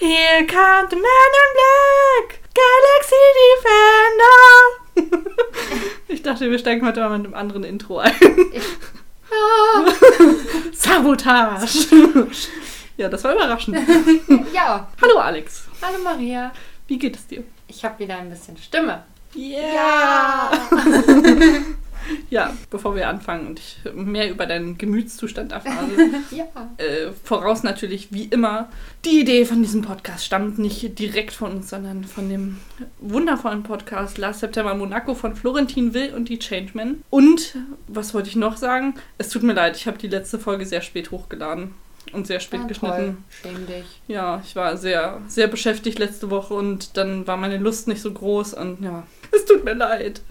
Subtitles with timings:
[0.00, 2.40] Here come the man in black!
[2.54, 3.22] Galaxy
[4.96, 5.28] Defender!
[6.08, 8.14] ich dachte, wir steigen heute mal mit einem anderen Intro ein.
[9.32, 9.84] Ah.
[10.72, 11.86] Sabotage!
[12.96, 13.78] ja, das war überraschend.
[14.52, 14.88] ja.
[15.00, 16.50] Hallo Alex, Hallo Maria.
[16.88, 17.44] wie geht es dir?
[17.68, 19.04] Ich habe wieder ein bisschen Stimme.
[19.36, 20.50] Yeah!
[20.50, 20.50] Ja,
[22.70, 25.88] bevor wir anfangen und ich mehr über deinen Gemütszustand erfahre,
[26.30, 26.44] ja.
[26.78, 28.68] äh, voraus natürlich wie immer,
[29.04, 32.58] die Idee von diesem Podcast stammt nicht direkt von uns, sondern von dem
[32.98, 37.02] wundervollen Podcast Last September Monaco von Florentin Will und die Changemen.
[37.10, 37.56] Und,
[37.88, 38.94] was wollte ich noch sagen?
[39.18, 41.74] Es tut mir leid, ich habe die letzte Folge sehr spät hochgeladen
[42.12, 43.24] und sehr spät Ah, geschnitten.
[43.42, 43.52] Toll.
[43.52, 43.84] Schäm dich.
[44.08, 48.12] Ja, ich war sehr, sehr beschäftigt letzte Woche und dann war meine Lust nicht so
[48.12, 50.22] groß und ja, es tut mir leid.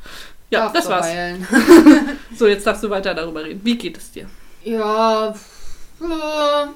[0.50, 1.08] Ja, das war's.
[2.36, 3.62] So, jetzt darfst du weiter darüber reden.
[3.64, 4.28] Wie geht es dir?
[4.64, 5.30] Ja.
[5.30, 5.34] äh,
[6.00, 6.70] hm,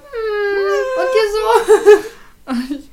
[0.97, 2.03] Und dir so?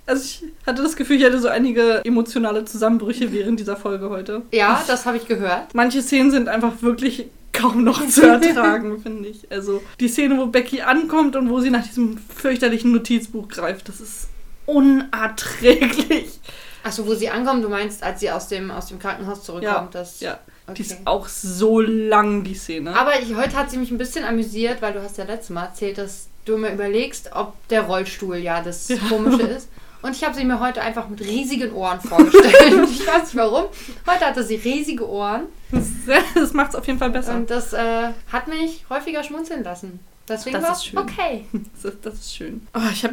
[0.07, 4.43] Also ich hatte das Gefühl, ich hatte so einige emotionale Zusammenbrüche während dieser Folge heute.
[4.53, 5.75] Ja, das habe ich gehört.
[5.75, 9.51] Manche Szenen sind einfach wirklich kaum noch zu ertragen, finde ich.
[9.51, 14.01] Also die Szene, wo Becky ankommt und wo sie nach diesem fürchterlichen Notizbuch greift, das
[14.01, 14.29] ist
[14.67, 16.41] unerträglich.
[16.85, 19.95] Achso, wo sie ankommt, du meinst, als sie aus dem, aus dem Krankenhaus zurückkommt.
[19.95, 20.39] das, Ja,
[20.75, 20.93] die Okay.
[20.95, 22.95] ist auch so lang, die Szene.
[22.99, 25.65] Aber ich, heute hat sie mich ein bisschen amüsiert, weil du hast ja letztes Mal
[25.67, 28.97] erzählt, dass du mir überlegst, ob der Rollstuhl ja das Ja.
[29.09, 29.69] Komische ist.
[30.03, 32.89] Und ich habe sie mir heute einfach mit riesigen Ohren vorgestellt.
[32.91, 33.67] ich weiß nicht warum.
[34.07, 35.89] Heute hatte sie riesige Ohren Das,
[36.35, 37.35] das macht es auf jeden Fall besser.
[37.35, 40.01] und das äh, hat mich häufiger schmunzeln lassen.
[40.27, 40.99] Deswegen Das war ist es schön.
[40.99, 41.45] okay.
[41.75, 42.67] Das ist, das ist schön.
[42.75, 43.13] Oh, ich, hab,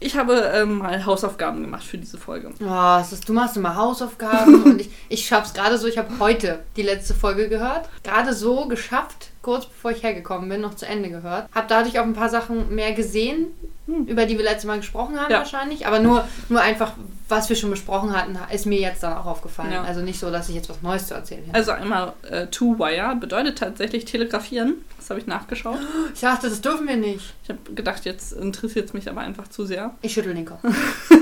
[0.00, 2.52] ich habe ähm, mal Hausaufgaben gemacht für diese Folge.
[2.60, 5.86] Oh, es ist, du machst immer Hausaufgaben und ich, ich schaff's gerade so.
[5.88, 7.88] Ich habe heute die letzte Folge gehört.
[8.04, 11.48] Gerade so geschafft, kurz bevor ich hergekommen bin, noch zu Ende gehört.
[11.54, 13.46] Hab dadurch auch ein paar Sachen mehr gesehen,
[13.86, 14.04] Hm.
[14.04, 15.38] über die wir letztes Mal gesprochen haben Ja.
[15.38, 15.86] wahrscheinlich.
[15.86, 16.92] Aber nur, nur einfach,
[17.30, 19.72] was wir schon besprochen hatten, ist mir jetzt dann auch aufgefallen.
[19.72, 19.82] Ja.
[19.84, 21.54] Also nicht so, dass ich jetzt was Neues zu erzählen hätte.
[21.54, 24.74] Also einmal äh, Two-Wire bedeutet tatsächlich telegrafieren.
[24.98, 25.78] Das habe ich nachgeschaut.
[26.14, 27.32] Ich dachte, das dürfen wir nicht.
[27.44, 29.94] Ich habe gedacht, jetzt interessiert es mich aber einfach zu sehr.
[30.02, 30.60] Ich schüttel den Kopf.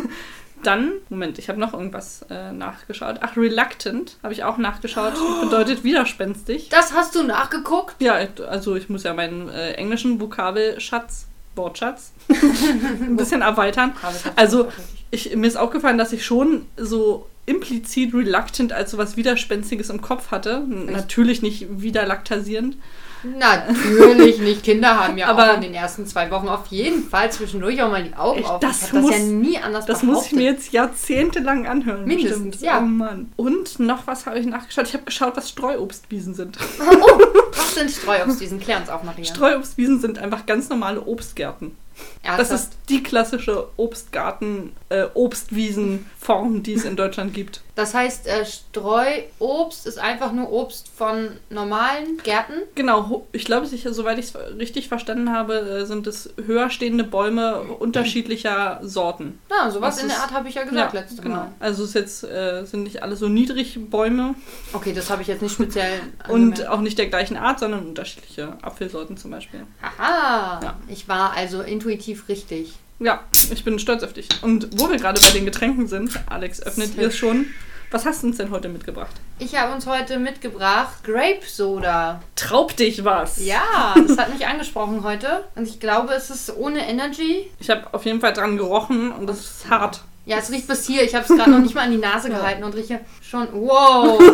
[0.67, 3.19] Dann, Moment, ich habe noch irgendwas äh, nachgeschaut.
[3.21, 5.15] Ach, reluctant habe ich auch nachgeschaut.
[5.43, 6.69] Bedeutet widerspenstig.
[6.71, 7.95] Das hast du nachgeguckt?
[8.01, 8.19] Ja,
[8.49, 13.95] also ich muss ja meinen äh, englischen Vokabelschatz, Wortschatz, ein bisschen erweitern.
[14.35, 14.73] Also,
[15.13, 20.03] Ich, mir ist aufgefallen, dass ich schon so implizit reluctant als so was Widerspenstiges im
[20.03, 20.65] Kopf hatte.
[20.67, 22.77] Natürlich nicht widerlaktasierend.
[23.23, 24.63] Natürlich nicht.
[24.63, 27.91] Kinder haben ja Aber- auch in den ersten zwei Wochen auf jeden Fall zwischendurch auch
[27.91, 28.61] mal die Augen auf.
[28.61, 30.65] das ich habe das ja muss- nie anders Das muss ich mir behauptet.
[30.65, 32.05] jetzt jahrzehntelang anhören.
[32.07, 32.63] Mindestens, bestimmt.
[32.63, 32.79] ja.
[32.79, 33.33] Oh Mann.
[33.37, 34.87] Und noch was habe ich nachgeschaut.
[34.89, 36.59] Ich habe geschaut, was Streuobstwiesen sind.
[36.81, 37.21] Oh,
[37.55, 38.61] was sind Streuobstwiesen?
[38.61, 39.25] Klär uns auf, Maria.
[39.25, 41.77] Streuobstwiesen sind einfach ganz normale Obstgärten.
[42.23, 42.53] Das Ernsthaft?
[42.63, 47.63] ist die klassische Obstgarten, äh, Obstwiesenform, die es in Deutschland gibt.
[47.77, 52.55] Das heißt, äh, Streuobst ist einfach nur Obst von normalen Gärten.
[52.75, 57.61] Genau, ich glaube, soweit ich es richtig verstanden habe, äh, sind es höher stehende Bäume
[57.61, 59.39] unterschiedlicher Sorten.
[59.51, 61.37] Na, sowas Das in der Art habe ich ja gesagt ja, letztes genau.
[61.37, 61.53] Mal.
[61.61, 64.35] Also es jetzt äh, sind nicht alle so niedrig Bäume
[64.73, 68.55] Okay, das habe ich jetzt nicht speziell und auch nicht der gleichen Art, sondern unterschiedliche
[68.63, 69.67] Apfelsorten zum Beispiel.
[69.83, 70.77] Haha, Ja.
[70.89, 72.75] ich war also intuitiv richtig.
[72.99, 74.29] Ja, ich bin stolz auf dich.
[74.43, 77.47] Und wo wir gerade bei den Getränken sind, Alex, öffnet ihr es schon.
[77.91, 79.15] Was hast du uns denn heute mitgebracht?
[79.39, 82.21] Ich habe uns heute mitgebracht Grape Soda.
[82.35, 83.45] Traub dich was!
[83.45, 85.45] Ja, das hat mich angesprochen heute.
[85.55, 87.49] Und ich glaube, es ist ohne Energy.
[87.61, 90.01] Ich habe auf jeden Fall dran gerochen und es ist hart.
[90.25, 91.05] Ja, es riecht bis hier.
[91.05, 93.47] Ich habe es gerade noch nicht mal an die Nase gehalten und rieche schon.
[93.53, 94.21] Wow!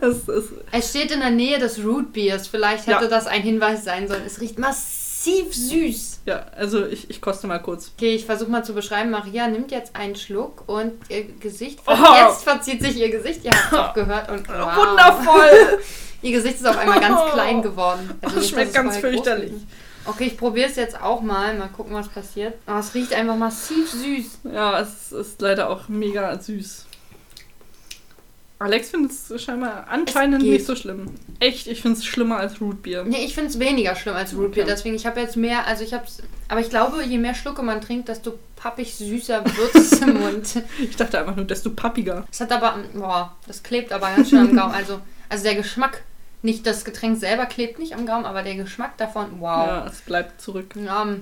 [0.00, 2.46] Es ist Es steht in der Nähe des Root Beers.
[2.46, 3.10] Vielleicht hätte Ja.
[3.10, 4.22] das ein Hinweis sein sollen.
[4.24, 6.11] Es riecht massiv süß.
[6.24, 7.92] Ja, also ich, ich koste mal kurz.
[7.96, 9.10] Okay, ich versuche mal zu beschreiben.
[9.10, 11.80] Maria nimmt jetzt einen Schluck und ihr Gesicht.
[11.86, 11.92] Oh.
[11.92, 13.44] Jetzt verzieht sich ihr Gesicht.
[13.44, 14.30] Ihr habt es auch gehört.
[14.30, 14.76] Und wow.
[14.76, 15.80] Wundervoll!
[16.22, 18.10] Ihr Gesicht ist auf einmal ganz klein geworden.
[18.22, 19.54] Also Das schmeckt ganz fürchterlich.
[20.04, 21.54] Okay, ich probiere es jetzt auch mal.
[21.56, 22.54] Mal gucken, was passiert.
[22.68, 24.38] Oh, es riecht einfach massiv süß.
[24.52, 26.86] Ja, es ist leider auch mega süß.
[28.62, 31.06] Alex findet es scheinbar anscheinend Es nicht so schlimm.
[31.40, 33.04] Echt, ich finde es schlimmer als Rootbier.
[33.04, 34.64] Nee, ich finde es weniger schlimm als Root Beer.
[34.64, 34.72] Okay.
[34.72, 36.04] Deswegen, ich habe jetzt mehr, also ich habe
[36.48, 40.62] aber ich glaube, je mehr Schlucke man trinkt, desto pappig süßer wird es im Mund.
[40.78, 42.26] Ich dachte einfach nur, desto pappiger.
[42.30, 44.74] Es hat aber, boah, das klebt aber ganz schön am Gaumen.
[44.74, 46.02] Also, also der Geschmack,
[46.42, 49.66] nicht das Getränk selber klebt nicht am Gaumen, aber der Geschmack davon, wow.
[49.66, 50.74] Ja, es bleibt zurück.
[50.74, 51.04] Ja.
[51.04, 51.18] mm,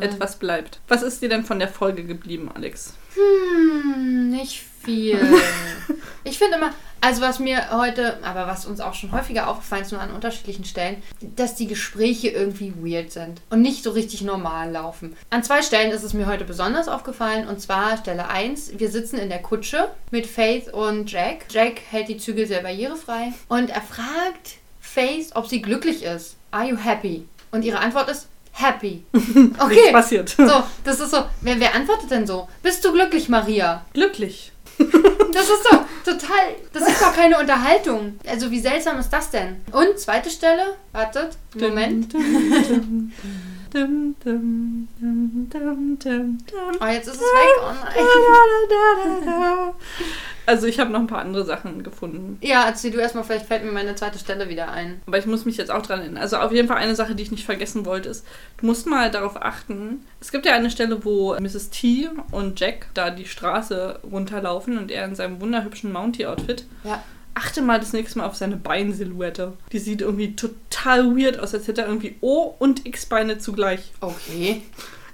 [0.00, 0.80] Etwas bleibt.
[0.88, 2.94] Was ist dir denn von der Folge geblieben, Alex?
[3.14, 5.18] Hm, nicht viel.
[6.28, 9.92] Ich finde immer, also was mir heute, aber was uns auch schon häufiger aufgefallen ist,
[9.92, 11.00] nur an unterschiedlichen Stellen,
[11.36, 15.16] dass die Gespräche irgendwie weird sind und nicht so richtig normal laufen.
[15.30, 19.20] An zwei Stellen ist es mir heute besonders aufgefallen und zwar Stelle 1, wir sitzen
[19.20, 21.44] in der Kutsche mit Faith und Jack.
[21.50, 26.34] Jack hält die Zügel sehr barrierefrei und er fragt Faith, ob sie glücklich ist.
[26.50, 27.28] Are you happy?
[27.52, 29.04] Und ihre Antwort ist happy.
[29.12, 29.92] Nichts Okay.
[29.92, 30.30] passiert.
[30.30, 31.24] So, das ist so.
[31.40, 32.48] Wer, wer antwortet denn so?
[32.64, 33.84] Bist du glücklich, Maria?
[33.92, 34.50] Glücklich.
[34.78, 36.54] Das ist doch total.
[36.72, 38.18] Das ist doch keine Unterhaltung.
[38.26, 39.56] Also, wie seltsam ist das denn?
[39.72, 40.76] Und zweite Stelle.
[40.92, 41.36] Wartet.
[41.54, 42.14] Moment.
[46.80, 47.56] Oh, jetzt ist es weg.
[47.60, 47.94] Oh nein.
[50.46, 52.38] Also ich habe noch ein paar andere Sachen gefunden.
[52.40, 53.24] Ja, erzähl du erstmal.
[53.24, 55.00] Vielleicht fällt mir meine zweite Stelle wieder ein.
[55.06, 56.22] Aber ich muss mich jetzt auch dran erinnern.
[56.22, 58.24] Also auf jeden Fall eine Sache, die ich nicht vergessen wollte, ist,
[58.58, 60.06] du musst mal darauf achten.
[60.20, 61.70] Es gibt ja eine Stelle, wo Mrs.
[61.70, 66.64] T und Jack da die Straße runterlaufen und er in seinem wunderhübschen Mountie-Outfit.
[66.84, 67.02] Ja.
[67.34, 69.52] Achte mal das nächste Mal auf seine Beinsilhouette.
[69.72, 73.92] Die sieht irgendwie total weird aus, als hätte er irgendwie O- und X-Beine zugleich.
[74.00, 74.62] Okay.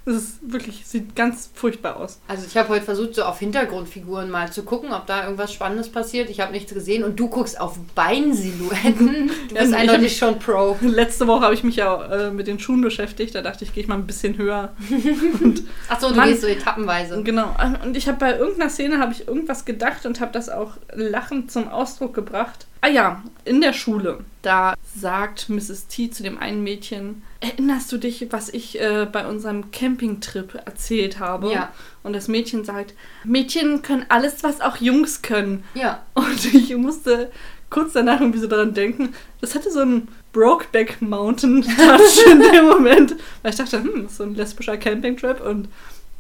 [0.05, 2.19] Das ist wirklich, sieht ganz furchtbar aus.
[2.27, 5.91] Also, ich habe heute versucht, so auf Hintergrundfiguren mal zu gucken, ob da irgendwas Spannendes
[5.91, 6.29] passiert.
[6.29, 9.31] Ich habe nichts gesehen und du guckst auf Beinsilhouetten.
[9.49, 10.77] Du Ja, bist ich eindeutig schon Pro.
[10.81, 13.35] Letzte Woche habe ich mich ja äh, mit den Schuhen beschäftigt.
[13.35, 14.73] Da dachte ich, gehe ich mal ein bisschen höher.
[15.89, 16.29] Achso, du Mann.
[16.29, 17.23] gehst so etappenweise.
[17.23, 17.55] Genau.
[17.85, 21.51] Und ich habe bei irgendeiner Szene habe ich irgendwas gedacht und habe das auch lachend
[21.51, 22.67] zum Ausdruck gebracht.
[22.85, 24.25] Ah ja, in der Schule.
[24.43, 25.87] Da sagt Mrs.
[25.87, 31.21] T zu dem einen Mädchen, erinnerst du dich, was ich äh, bei unserem Campingtrip erzählt
[31.21, 31.53] habe?
[31.53, 31.73] Ja.
[32.03, 35.63] Und das Mädchen sagt, Mädchen können alles, was auch Jungs können.
[35.75, 36.03] Ja.
[36.15, 37.31] Und ich musste
[37.71, 42.67] kurz danach irgendwie so daran denken, das hatte so einen Brokeback Mountain Touch in dem
[42.67, 43.15] Moment.
[43.43, 45.69] Weil ich dachte, hm, so ein lesbischer Campingtrip und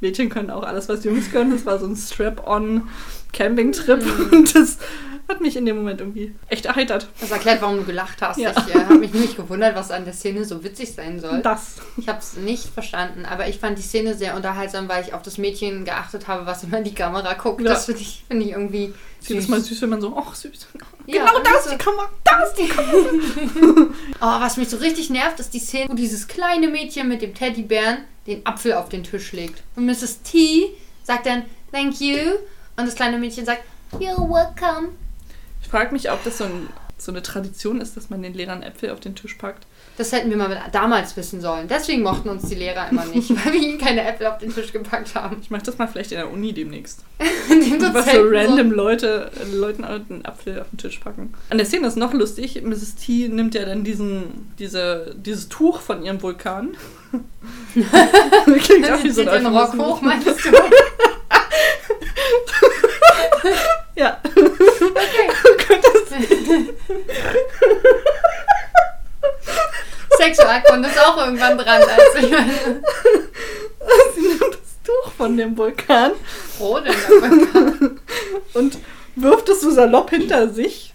[0.00, 1.50] Mädchen können auch alles, was Jungs können.
[1.50, 2.88] Das war so ein Strap-on
[3.32, 4.79] Campingtrip und das
[5.28, 7.08] hat mich in dem Moment irgendwie echt erheitert.
[7.20, 8.38] Das erklärt, warum du gelacht hast.
[8.38, 8.50] Ja.
[8.50, 11.40] Ich äh, habe mich nämlich gewundert, was an der Szene so witzig sein soll.
[11.42, 11.76] Das.
[11.96, 15.22] Ich habe es nicht verstanden, aber ich fand die Szene sehr unterhaltsam, weil ich auf
[15.22, 17.60] das Mädchen geachtet habe, was immer in die Kamera guckt.
[17.60, 17.70] Ja.
[17.70, 20.66] Das finde ich, find ich irgendwie Sieht es mal süß, wenn man so, ach süß.
[21.06, 23.86] Ja, genau da ist so- die Kamera, da ist die Kamera.
[24.20, 27.34] Oh, was mich so richtig nervt, ist die Szene, wo dieses kleine Mädchen mit dem
[27.34, 29.62] Teddybären den Apfel auf den Tisch legt.
[29.76, 30.22] Und Mrs.
[30.22, 30.70] T
[31.04, 32.16] sagt dann, thank you.
[32.76, 34.90] Und das kleine Mädchen sagt, you're welcome.
[35.62, 36.69] Ich frage mich, ob das so, ein,
[36.99, 39.67] so eine Tradition ist, dass man den Lehrern Äpfel auf den Tisch packt.
[39.99, 41.69] Das hätten wir mal damals wissen sollen.
[41.69, 44.73] Deswegen mochten uns die Lehrer immer nicht, weil wir ihnen keine Äpfel auf den Tisch
[44.73, 45.37] gepackt haben.
[45.43, 47.05] Ich mache das mal vielleicht in der Uni demnächst.
[47.19, 51.35] Was so Dozenten random Leute, äh, Leuten einen Apfel auf den Tisch packen.
[51.50, 52.62] An der Szene ist noch lustig.
[52.62, 52.94] Mrs.
[52.97, 56.70] T nimmt ja dann diesen, diese, dieses Tuch von ihrem Vulkan.
[57.75, 60.50] Klingt auch wie so ein den Rock hoch, meinst du?
[63.94, 64.19] Ja.
[70.19, 71.83] Sexualkunde ist auch irgendwann dran.
[71.83, 72.53] Also ich meine,
[74.15, 76.12] Sie nimmt das Tuch von dem Vulkan
[76.56, 78.00] froh denn davon.
[78.55, 78.79] und
[79.17, 80.94] wirft es so salopp hinter sich.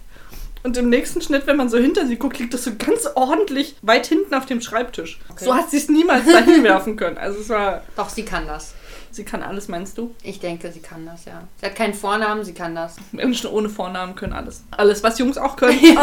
[0.64, 3.76] Und im nächsten Schnitt, wenn man so hinter sie guckt, liegt das so ganz ordentlich
[3.82, 5.20] weit hinten auf dem Schreibtisch.
[5.30, 5.44] Okay.
[5.44, 7.16] So hat sie es niemals dahin werfen können.
[7.16, 8.74] Also es war, Doch, sie kann das.
[9.10, 10.14] Sie kann alles, meinst du?
[10.22, 11.42] Ich denke, sie kann das, ja.
[11.60, 12.96] Sie hat keinen Vornamen, sie kann das.
[13.12, 14.64] Menschen ohne Vornamen können alles.
[14.70, 15.78] Alles, was Jungs auch können.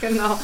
[0.00, 0.38] Genau.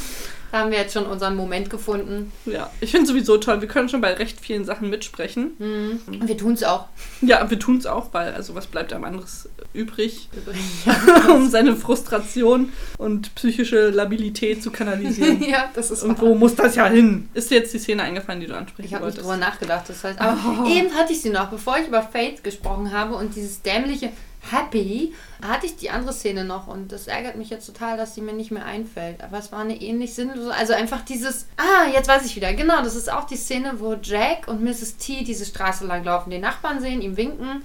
[0.52, 2.32] Da haben wir jetzt schon unseren Moment gefunden.
[2.44, 3.60] Ja, ich finde sowieso toll.
[3.60, 5.52] Wir können schon bei recht vielen Sachen mitsprechen.
[5.58, 6.00] Mhm.
[6.20, 6.86] Und wir tun es auch.
[7.20, 10.28] Ja, wir tun es auch, weil also was bleibt einem anderes übrig,
[10.86, 15.42] Ja, um seine Frustration und psychische Labilität zu kanalisieren.
[15.48, 17.28] ja das ist Und wo muss das ja hin?
[17.34, 19.26] Ist dir jetzt die Szene eingefallen, die du ansprechen Ich habe nicht wolltest?
[19.26, 19.88] drüber nachgedacht.
[19.88, 20.68] Das heißt, aber Oh.
[20.68, 24.10] eben hatte ich sie noch, bevor ich über Faith gesprochen habe und dieses dämliche
[24.50, 25.14] Happy,
[25.46, 28.32] hatte ich die andere Szene noch und das ärgert mich jetzt total, dass sie mir
[28.32, 29.22] nicht mehr einfällt.
[29.22, 32.82] Aber es war eine ähnlich sinnlose, also einfach dieses, ah, jetzt weiß ich wieder, genau,
[32.82, 34.96] das ist auch die Szene, wo Jack und Mrs.
[34.96, 37.62] T diese Straße lang laufen, den Nachbarn sehen, ihm winken.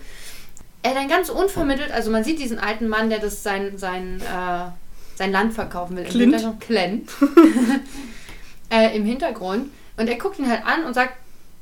[0.84, 4.72] Er dann ganz unvermittelt, also man sieht diesen alten Mann, der das sein, sein, äh,
[5.16, 6.06] sein Land verkaufen will.
[6.06, 6.36] Im Clint.
[6.36, 7.10] Hintergrund- Clint.
[8.72, 9.70] äh, Im Hintergrund.
[9.98, 11.14] Und er guckt ihn halt an und sagt,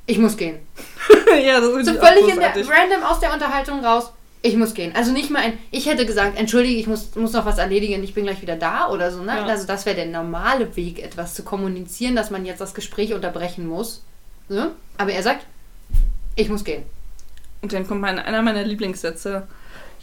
[0.06, 0.60] ich muss gehen.
[1.44, 4.12] ja, das finde So völlig in der, random aus der Unterhaltung raus.
[4.42, 4.96] Ich muss gehen.
[4.96, 8.14] Also nicht mal ein, ich hätte gesagt, entschuldige, ich muss, muss noch was erledigen, ich
[8.14, 9.22] bin gleich wieder da oder so.
[9.22, 9.36] Ne?
[9.36, 9.46] Ja.
[9.46, 13.68] Also das wäre der normale Weg, etwas zu kommunizieren, dass man jetzt das Gespräch unterbrechen
[13.68, 14.02] muss.
[14.48, 14.72] Ne?
[14.98, 15.46] Aber er sagt,
[16.36, 16.84] ich muss gehen.
[17.62, 19.46] Und dann kommt mein, einer meiner Lieblingssätze.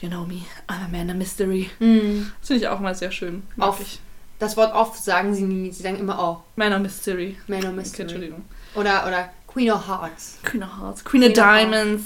[0.00, 1.70] You know me, I'm a man of mystery.
[1.78, 2.30] Hm.
[2.40, 3.42] Das finde ich auch mal sehr schön.
[3.58, 3.80] Auf.
[3.80, 4.00] ich.
[4.38, 6.44] Das Wort oft sagen sie nie, sie sagen immer oh.
[6.56, 7.38] Man of Mystery.
[7.46, 8.02] Man of Okay, Mystery.
[8.02, 8.44] Entschuldigung.
[8.74, 10.38] Oder, oder Queen of Hearts.
[10.42, 11.02] Queen of Hearts.
[11.02, 11.70] Queen of Queen of Hearts.
[11.70, 12.04] Diamonds.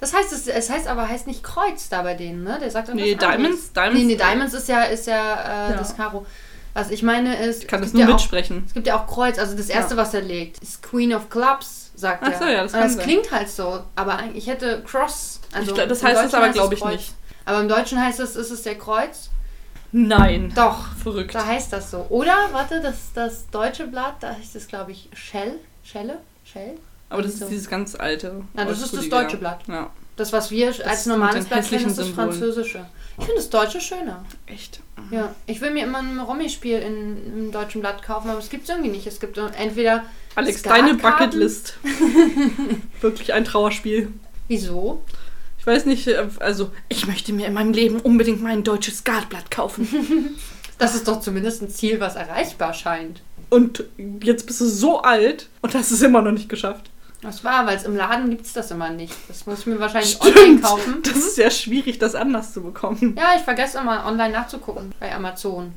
[0.00, 2.58] Das heißt, es, es heißt aber heißt nicht Kreuz da bei denen, ne?
[2.60, 3.14] Der sagt Nee.
[3.14, 3.98] Diamonds, Diamonds.
[3.98, 5.34] Nee, nee, Diamonds ist ja, ist ja,
[5.68, 5.76] äh, Ja.
[5.76, 6.26] das Karo.
[6.74, 7.62] Was ich meine ist.
[7.62, 8.64] Ich kann es das nur ja auch, mitsprechen.
[8.66, 10.00] Es gibt ja auch Kreuz, also das erste, Ja.
[10.02, 12.38] was er legt, ist Queen of Clubs, sagt Ach er.
[12.38, 13.02] so, ja, das das sein.
[13.04, 15.40] klingt halt so, aber ich hätte Cross.
[15.52, 16.92] Also ich glaub, das heißt es aber, glaube ich, Kreuz.
[16.92, 17.14] nicht.
[17.46, 19.30] Aber im Deutschen heißt es, ist es der Kreuz?
[19.92, 20.52] Nein.
[20.54, 21.34] Doch, Verrückt.
[21.34, 22.04] da heißt das so.
[22.10, 25.58] Oder, warte, das, das deutsche Blatt, da heißt es, glaube ich, Shell.
[25.82, 26.18] Schelle?
[26.44, 26.74] Shell?
[27.08, 27.48] Aber das ist so.
[27.48, 28.42] dieses ganz alte.
[28.54, 29.38] Na, das ist das deutsche ja.
[29.38, 29.60] Blatt.
[29.68, 32.30] Ja, Das, was wir als mit normales Blatt kennen, ist das Symbolen.
[32.32, 32.86] französische.
[33.18, 34.24] Ich finde das deutsche schöner.
[34.46, 34.80] echt.
[35.10, 38.64] Ja, ich will mir immer ein Romy-Spiel in, im deutschen Blatt kaufen, aber es gibt
[38.64, 39.06] es irgendwie nicht.
[39.06, 40.04] Es gibt entweder.
[40.34, 41.78] Alex, deine Bucketlist.
[43.00, 44.12] Wirklich ein Trauerspiel.
[44.48, 45.02] Wieso?
[45.58, 49.50] Ich weiß nicht, äh, also ich möchte mir in meinem Leben unbedingt mein deutsches Skatblatt
[49.50, 50.36] kaufen.
[50.78, 53.22] Das ist doch zumindest ein Ziel, was erreichbar scheint.
[53.48, 53.84] Und
[54.22, 56.90] jetzt bist du so alt und hast es immer noch nicht geschafft.
[57.26, 59.12] Das war, weil es im Laden gibt es das immer nicht.
[59.26, 61.02] Das muss ich mir wahrscheinlich online kaufen.
[61.02, 63.16] Das ist ja schwierig, das anders zu bekommen.
[63.18, 65.74] Ja, ich vergesse immer online nachzugucken bei Amazon.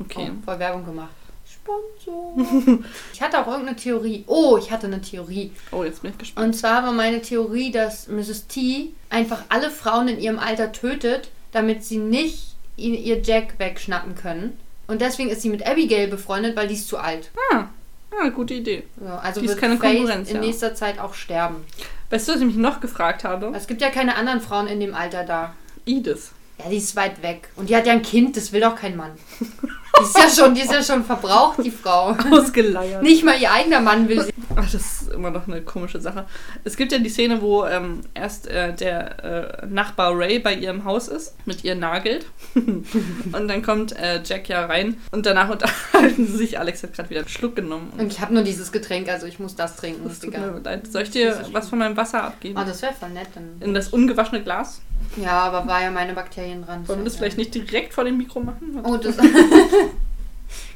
[0.00, 0.32] Okay.
[0.32, 1.14] Oh, voll Werbung gemacht.
[1.46, 2.82] Sponsor.
[3.12, 4.24] ich hatte auch irgendeine Theorie.
[4.26, 5.52] Oh, ich hatte eine Theorie.
[5.70, 6.46] Oh, jetzt bin ich gespannt.
[6.48, 8.48] Und zwar war meine Theorie, dass Mrs.
[8.48, 14.58] T einfach alle Frauen in ihrem Alter tötet, damit sie nicht ihr Jack wegschnappen können.
[14.88, 17.30] Und deswegen ist sie mit Abigail befreundet, weil die ist zu alt.
[17.52, 17.66] Ah,
[18.10, 18.84] ah, gute Idee.
[19.00, 20.42] So, also Die ist keine Faith Konkurrenz, in ja.
[20.42, 21.64] nächster Zeit auch sterben.
[22.10, 23.52] Weißt du, was ich mich noch gefragt habe?
[23.54, 25.54] Es gibt ja keine anderen Frauen in dem Alter da.
[25.86, 26.30] Edith.
[26.58, 27.48] Ja, die ist weit weg.
[27.56, 29.12] Und die hat ja ein Kind, das will doch kein Mann.
[29.40, 32.16] Die ist ja schon, die ist ja schon verbraucht, die Frau.
[32.30, 33.02] Ausgeleiert.
[33.02, 34.32] Nicht mal ihr eigener Mann will sie.
[34.60, 36.26] Ach, das ist immer noch eine komische Sache.
[36.64, 40.84] Es gibt ja die Szene, wo ähm, erst äh, der äh, Nachbar Ray bei ihrem
[40.84, 42.26] Haus ist, mit ihr nagelt.
[42.54, 46.58] und dann kommt äh, Jack ja rein und danach unterhalten sie sich.
[46.58, 47.92] Alex hat gerade wieder einen Schluck genommen.
[47.96, 50.08] Und ich habe nur dieses Getränk, also ich muss das trinken.
[50.08, 50.90] das tut mir leid.
[50.90, 52.58] Soll ich dir was von meinem Wasser abgeben?
[52.60, 53.28] Oh, das wäre voll nett.
[53.34, 53.60] Dann.
[53.60, 54.80] In das ungewaschene Glas?
[55.16, 56.86] Ja, aber war ja meine Bakterien dran.
[56.88, 58.80] Wollen wir das vielleicht nicht direkt vor dem Mikro machen?
[58.82, 59.16] Oh, das.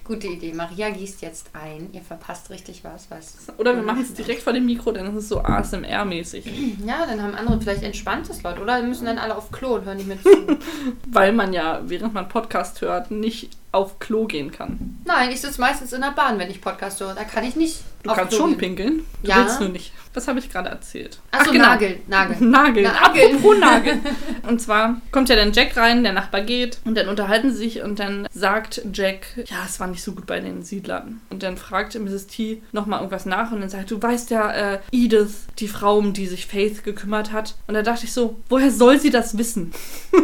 [0.04, 0.52] Gute Idee.
[0.52, 1.90] Maria gießt jetzt ein.
[1.92, 3.10] Ihr verpasst richtig was.
[3.10, 6.44] was Oder wir machen es direkt vor dem Mikro, dann ist es so ASMR-mäßig.
[6.86, 8.60] Ja, dann haben andere vielleicht entspanntes Leute.
[8.60, 10.28] Oder müssen dann alle auf Klo und hören nicht mehr zu.
[11.06, 14.98] Weil man ja, während man Podcast hört, nicht auf Klo gehen kann.
[15.04, 17.14] Nein, ich sitze meistens in der Bahn, wenn ich Podcast höre.
[17.14, 17.80] Da kann ich nicht.
[18.02, 18.58] Du kannst schon gehen.
[18.58, 19.04] pinkeln.
[19.22, 19.38] Du Ja.
[19.38, 19.92] willst nur nicht.
[20.12, 21.20] Was habe ich gerade erzählt?
[21.30, 21.66] Achso, genau.
[21.66, 22.00] Nagel.
[22.08, 22.36] Nagel.
[22.40, 22.84] Nageln.
[22.92, 23.26] Nageln.
[23.32, 24.00] Apropos Nageln.
[24.46, 27.80] Und zwar kommt ja dann Jack rein, der Nachbar geht und dann unterhalten sie sich
[27.82, 31.20] und dann sagt Jack, ja, es war nicht so gut bei den Siedlern.
[31.30, 32.26] Und dann fragt Mrs.
[32.26, 36.12] T nochmal irgendwas nach und dann sagt, du weißt ja, äh, Edith, die Frau, um
[36.12, 37.54] die sich Faith gekümmert hat.
[37.68, 39.72] Und da dachte ich so, woher soll sie das wissen?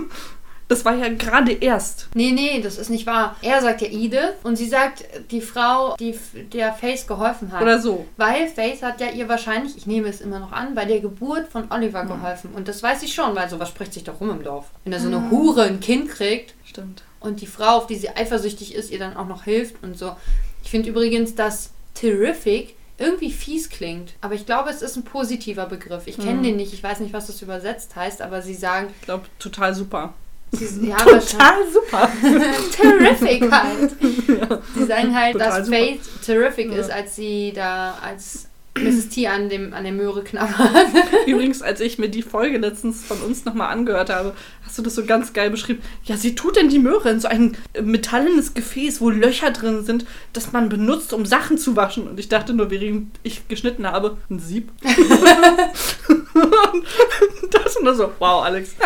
[0.69, 2.09] das war ja gerade erst.
[2.15, 3.37] Nee, nee, das ist nicht wahr.
[3.43, 6.15] Er sagt ja Edith und sie sagt die Frau, die
[6.53, 7.63] der Faith geholfen hat.
[7.63, 8.07] Oder so.
[8.17, 11.49] Weil Faith hat ja ihr wahrscheinlich, ich nehme es immer noch an, bei der Geburt
[11.49, 12.51] von Oliver geholfen.
[12.55, 14.67] Und das weiß ich schon, weil sowas spricht sich doch rum im Dorf.
[14.85, 17.03] Wenn er so eine Hure ein Kind kriegt Stimmt.
[17.21, 20.15] und die Frau, auf die sie eifersüchtig ist, ihr dann auch noch hilft und so.
[20.63, 24.15] Ich finde übrigens, dass terrific irgendwie fies klingt.
[24.21, 26.03] Aber ich glaube, es ist ein positiver Begriff.
[26.07, 26.43] Ich kenne Mhm.
[26.43, 29.75] den nicht, ich weiß nicht, was das übersetzt heißt, aber sie sagen, Ich glaube, total
[29.75, 30.15] super.
[30.53, 31.31] Sie, ja, wahrscheinlich.
[31.31, 32.11] Total super.
[32.77, 33.97] terrific halt.
[34.75, 35.69] Sie sagen halt, Total dass.
[35.69, 36.79] Faith terrific Ja.
[36.79, 39.09] ist, als sie da als Mrs.
[39.09, 40.71] T an, dem, an der Möhre knabbert.
[41.27, 44.95] Übrigens, als ich mir die Folge letztens von uns nochmal angehört habe, hast du das
[44.95, 45.83] so ganz geil beschrieben.
[46.05, 50.07] Ja, sie tut denn die Möhre in so ein metallenes Gefäß, wo Löcher drin sind,
[50.33, 52.07] das man benutzt, um Sachen zu waschen.
[52.07, 54.71] Und ich dachte nur, während ich geschnitten habe, ein Sieb.
[57.51, 58.77] das und nur so, wow, Alex.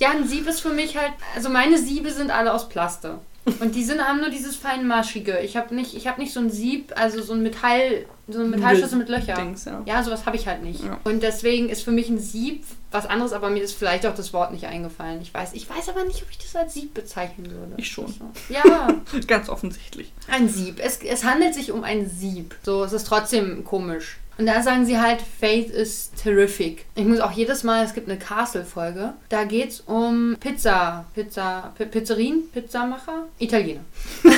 [0.00, 3.18] Ja, ein Sieb ist für mich halt, also meine Siebe sind alle aus Plaste.
[3.60, 5.38] Und die sind, haben nur dieses feinmaschige.
[5.40, 8.50] Ich habe nicht, ich hab nicht so ein Sieb, also so ein Metall, so ein
[8.50, 9.34] Metallschlüssel mit Löcher.
[9.34, 9.82] Dings, ja.
[9.86, 10.84] Ja, sowas habe ich halt nicht.
[10.84, 10.98] Ja.
[11.04, 14.32] Und deswegen ist für mich ein Sieb was anderes, aber mir ist vielleicht auch das
[14.32, 15.20] Wort nicht eingefallen.
[15.22, 17.74] Ich weiß, ich weiß aber nicht, ob ich das als Sieb bezeichnen würde.
[17.76, 18.12] Ich schon.
[18.48, 18.88] Ja,
[19.26, 20.12] Ganz offensichtlich.
[20.30, 20.78] ein Sieb.
[20.82, 22.54] Es, es handelt sich um ein Sieb.
[22.62, 24.18] So, es ist trotzdem komisch.
[24.40, 26.86] Und da sagen sie halt, Faith is terrific.
[26.94, 31.74] Ich muss auch jedes Mal, es gibt eine Castle-Folge, da geht es um Pizza, Pizza,
[31.76, 33.82] P Pizzerien, Pizzamacher, Italiener.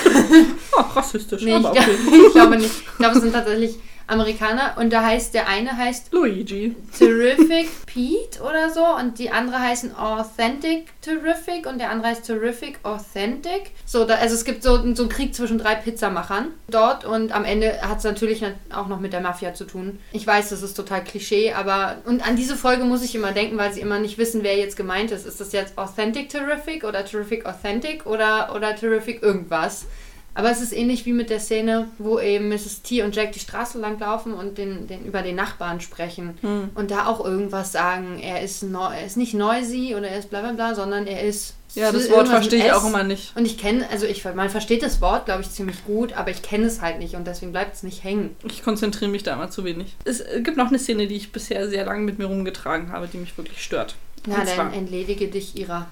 [0.76, 1.90] Oh, rassistisch, Nee, ich, aber okay.
[2.26, 2.70] ich glaube nicht.
[2.80, 3.76] Ich glaube, es sind tatsächlich
[4.12, 4.76] Amerikaner.
[4.78, 6.76] Und da heißt, der eine heißt Luigi.
[6.96, 12.78] Terrific Pete oder so und die andere heißen Authentic Terrific und der andere heißt Terrific
[12.82, 13.72] Authentic.
[13.84, 17.44] So, da, also es gibt so, so einen Krieg zwischen drei Pizzamachern dort und am
[17.44, 19.98] Ende hat es natürlich auch noch mit der Mafia zu tun.
[20.12, 23.58] Ich weiß, das ist total Klischee, aber und an diese Folge muss ich immer denken,
[23.58, 25.26] weil sie immer nicht wissen, wer jetzt gemeint ist.
[25.26, 29.86] Ist das jetzt Authentic Terrific oder Terrific Authentic oder, oder Terrific irgendwas?
[30.34, 32.80] Aber es ist ähnlich wie mit der Szene, wo eben Mrs.
[32.82, 36.38] T und Jack die Straße lang laufen und den, den, über den Nachbarn sprechen.
[36.40, 36.70] Hm.
[36.74, 40.30] Und da auch irgendwas sagen, er ist, neu, er ist nicht noisy oder er ist
[40.30, 41.54] bla bla bla, sondern er ist.
[41.74, 43.34] Ja, das Wort verstehe ich auch immer nicht.
[43.34, 46.42] Und ich kenne, also ich, man versteht das Wort, glaube ich, ziemlich gut, aber ich
[46.42, 48.36] kenne es halt nicht und deswegen bleibt es nicht hängen.
[48.44, 49.96] Ich konzentriere mich da immer zu wenig.
[50.04, 53.16] Es gibt noch eine Szene, die ich bisher sehr lange mit mir rumgetragen habe, die
[53.16, 53.94] mich wirklich stört.
[54.26, 55.88] Na, Und zwar- dann entledige dich ihrer.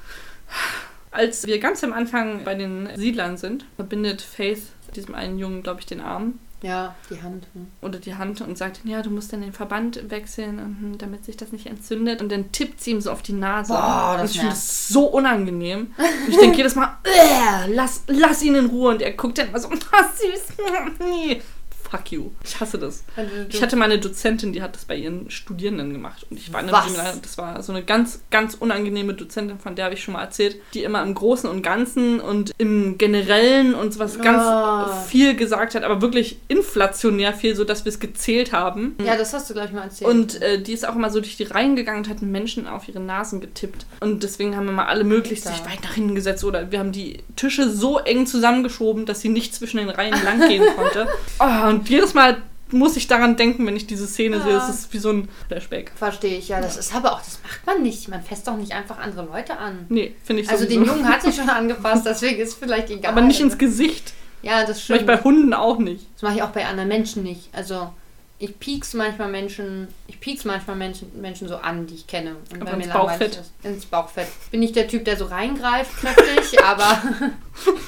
[1.10, 4.62] Als wir ganz am Anfang bei den Siedlern sind, verbindet Faith
[4.94, 7.46] diesem einen Jungen, glaube ich, den Arm Ja, die Hand.
[7.52, 7.68] hm.
[7.80, 11.36] oder die Hand und sagt, ja, du musst dann den Verband wechseln, und, damit sich
[11.36, 12.20] das nicht entzündet.
[12.20, 13.72] Und dann tippt sie ihm so auf die Nase.
[13.72, 15.92] Boah, das das so unangenehm.
[15.96, 18.90] Und ich denke jedes Mal, "Äh, lass, lass ihn in Ruhe.
[18.90, 20.56] Und er guckt dann immer so, ah, süß.
[21.90, 22.30] Fuck you.
[22.44, 23.02] Ich hasse das.
[23.16, 26.24] Also, Ich hatte mal eine Dozentin, die hat das bei ihren Studierenden gemacht.
[26.30, 26.86] Und ich war eine, Was?
[27.20, 30.56] das war so eine ganz, ganz unangenehme Dozentin, von der habe ich schon mal erzählt,
[30.74, 34.86] die immer im Großen und Ganzen und im Generellen und sowas ganz Ah.
[35.08, 38.94] viel gesagt hat, aber wirklich inflationär viel, so dass wir es gezählt haben.
[39.04, 40.08] ja, das hast du gleich mal erzählt.
[40.10, 42.88] Und äh, die ist auch immer so durch die Reihen gegangen und hat Menschen auf
[42.88, 43.86] ihre Nasen getippt.
[44.00, 46.92] Und deswegen haben wir mal alle möglichst sich weit nach hinten gesetzt oder wir haben
[46.92, 51.08] die Tische so eng zusammengeschoben, dass sie nicht zwischen den Reihen lang gehen konnte.
[51.42, 54.52] Oh, und jedes Mal muss ich daran denken, wenn ich diese Szene sehe.
[54.52, 54.58] Ja.
[54.68, 55.90] Es ist wie so ein Flashback.
[55.96, 56.60] Verstehe ich, ja.
[56.60, 58.08] Das ist aber auch, das macht man nicht.
[58.08, 59.86] Man fässt doch nicht einfach andere Leute an.
[59.88, 60.80] Nee, finde ich Also sowieso.
[60.80, 63.10] den Jungen hat sich schon angefasst, deswegen ist vielleicht egal.
[63.12, 64.12] Aber nicht ins Gesicht.
[64.42, 65.06] Ja, das Mache ich stimmt.
[65.06, 66.06] bei Hunden auch nicht.
[66.14, 67.48] Das mache ich auch bei anderen Menschen nicht.
[67.52, 67.92] Also
[68.42, 72.36] ich piek's manchmal Menschen, ich piek's manchmal Menschen, Menschen so an, die ich kenne.
[72.52, 73.36] Und Aber ins Bauchfett?
[73.36, 73.52] Ist.
[73.62, 74.28] Ins Bauchfett.
[74.50, 77.02] Bin nicht der Typ, der so reingreift, kräftig, aber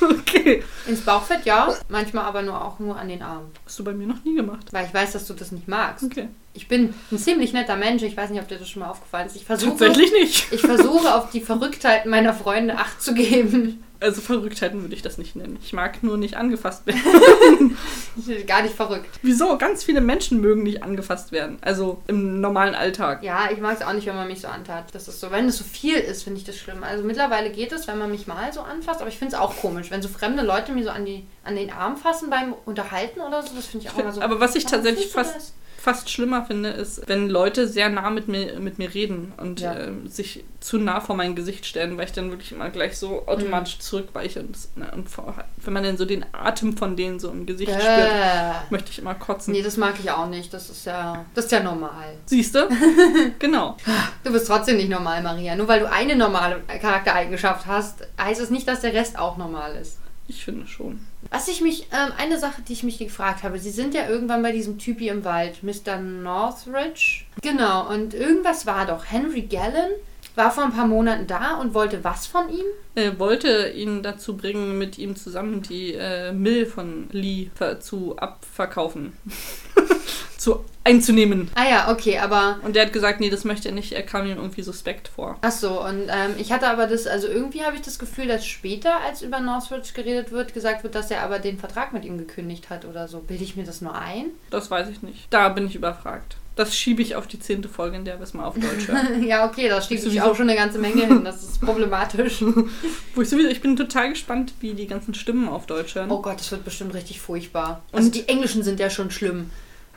[0.01, 0.63] Okay.
[0.87, 1.75] ins Bauchfett ja.
[1.89, 3.47] Manchmal aber nur auch nur an den Arm.
[3.65, 4.67] Hast du bei mir noch nie gemacht.
[4.73, 6.05] Weil ich weiß, dass du das nicht magst.
[6.05, 6.29] Okay.
[6.53, 8.03] Ich bin ein ziemlich netter Mensch.
[8.03, 9.37] Ich weiß nicht, ob dir das schon mal aufgefallen ist.
[9.37, 10.53] Ich versuche, Tatsächlich nicht.
[10.53, 13.83] ich versuge auf die Verrücktheiten meiner Freunde Acht zu geben.
[14.03, 15.59] Also Verrücktheiten würde ich das nicht nennen.
[15.63, 17.77] Ich mag nur nicht angefasst werden.
[18.47, 19.09] Gar nicht verrückt.
[19.23, 19.57] Wieso?
[19.59, 21.59] Ganz viele Menschen mögen nicht angefasst werden.
[21.61, 23.23] Also im normalen Alltag.
[23.23, 24.87] Ja, ich mag es auch nicht, wenn man mich so antat.
[24.93, 26.83] Das ist so, wenn es so viel ist, finde ich das schlimm.
[26.83, 29.57] Also mittlerweile geht es, wenn man mich mal so anfasst, aber ich finde es auch
[29.57, 33.21] komisch, wenn so fremde Leute mir so an, die, an den Arm fassen beim Unterhalten
[33.21, 33.55] oder so.
[33.55, 34.21] Das finde ich auch immer so.
[34.21, 35.55] Aber was ich tatsächlich fast?
[35.83, 39.77] Fast schlimmer finde, ist, wenn Leute sehr nah mit mir, mit mir reden und Ja.
[39.77, 43.27] ähm, sich zu nah vor mein Gesicht stellen, weil ich dann wirklich immer gleich so
[43.27, 44.39] automatisch zurückweiche.
[44.41, 47.47] Und, das- na, und vor, wenn man dann so den Atem von denen so im
[47.47, 49.53] Gesicht spürt, Äh, möchte ich immer kotzen.
[49.53, 50.55] nee, das mag ich auch nicht.
[50.55, 52.15] Das ist ja, das ist ja normal.
[52.27, 52.69] Siehst du?
[53.41, 53.77] genau.
[54.23, 55.57] Du bist trotzdem nicht normal, Maria.
[55.57, 59.75] Nur weil du eine normale Charaktereigenschaft hast, heißt es nicht, dass der Rest auch normal
[59.77, 59.99] ist.
[60.29, 61.01] Ich finde schon.
[61.31, 64.43] Was ich mich, ähm, eine Sache, die ich mich gefragt habe, sie sind ja irgendwann
[64.43, 65.99] bei diesem Typi im Wald, Mr.
[65.99, 67.25] Northridge.
[67.43, 69.05] Genau, und irgendwas war doch.
[69.11, 69.93] Henry Gallen
[70.35, 72.65] war vor ein paar Monaten da und wollte was von ihm?
[72.95, 79.13] Er wollte ihn dazu bringen, mit ihm zusammen die äh, Mill von Lee zu abverkaufen.
[80.43, 81.49] Zu einzunehmen.
[81.55, 82.59] Ah ja, okay, aber.
[82.63, 83.93] Und der hat gesagt, nee, das möchte er nicht.
[83.93, 85.39] Er kam ihm irgendwie suspekt vor.
[85.43, 88.45] Ach so, und ähm, ich hatte aber das, also irgendwie habe ich das Gefühl, dass
[88.45, 92.19] später, als über Northridge geredet wird, gesagt wird, dass er aber den Vertrag mit ihm
[92.19, 93.21] gekündigt hat oder so.
[93.21, 94.27] Bilde ich mir das nur ein?
[94.51, 95.27] Das weiß ich nicht.
[95.31, 96.37] Da bin ich überfragt.
[96.55, 99.23] Das schiebe ich auf die zehnte Folge, in der wir es mal auf Deutsch hören.
[99.27, 101.25] ja, okay, da sich sowieso- auch schon eine ganze Menge hin.
[101.25, 102.43] Das ist problematisch.
[103.15, 106.11] Wo ich sowieso, ich bin total gespannt, wie die ganzen Stimmen auf Deutsch hören.
[106.11, 107.83] Oh Gott, das wird bestimmt richtig furchtbar.
[107.93, 109.51] Und- Also die Englischen sind ja schon schlimm.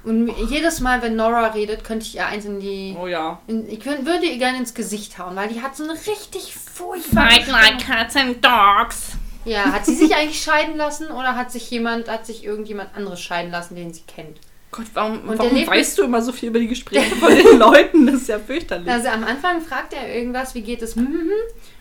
[0.05, 2.95] Und jedes Mal, wenn Nora redet, könnte ich ihr eins in die.
[2.99, 3.39] Oh ja.
[3.47, 6.55] In, ich könnt, würde ihr gerne ins Gesicht hauen, weil die hat so eine richtig
[6.55, 7.31] furchtbare.
[7.31, 9.13] Fight like cats and dogs.
[9.45, 13.19] Ja, hat sie sich eigentlich scheiden lassen oder hat sich jemand, hat sich irgendjemand anderes
[13.19, 14.39] scheiden lassen, den sie kennt?
[14.75, 18.05] Gott, warum, warum weißt du immer so viel über die Gespräche von den Leuten?
[18.07, 18.91] Das ist ja fürchterlich.
[18.91, 20.95] Also am Anfang fragt er irgendwas, wie geht es?
[20.95, 21.31] Mhm.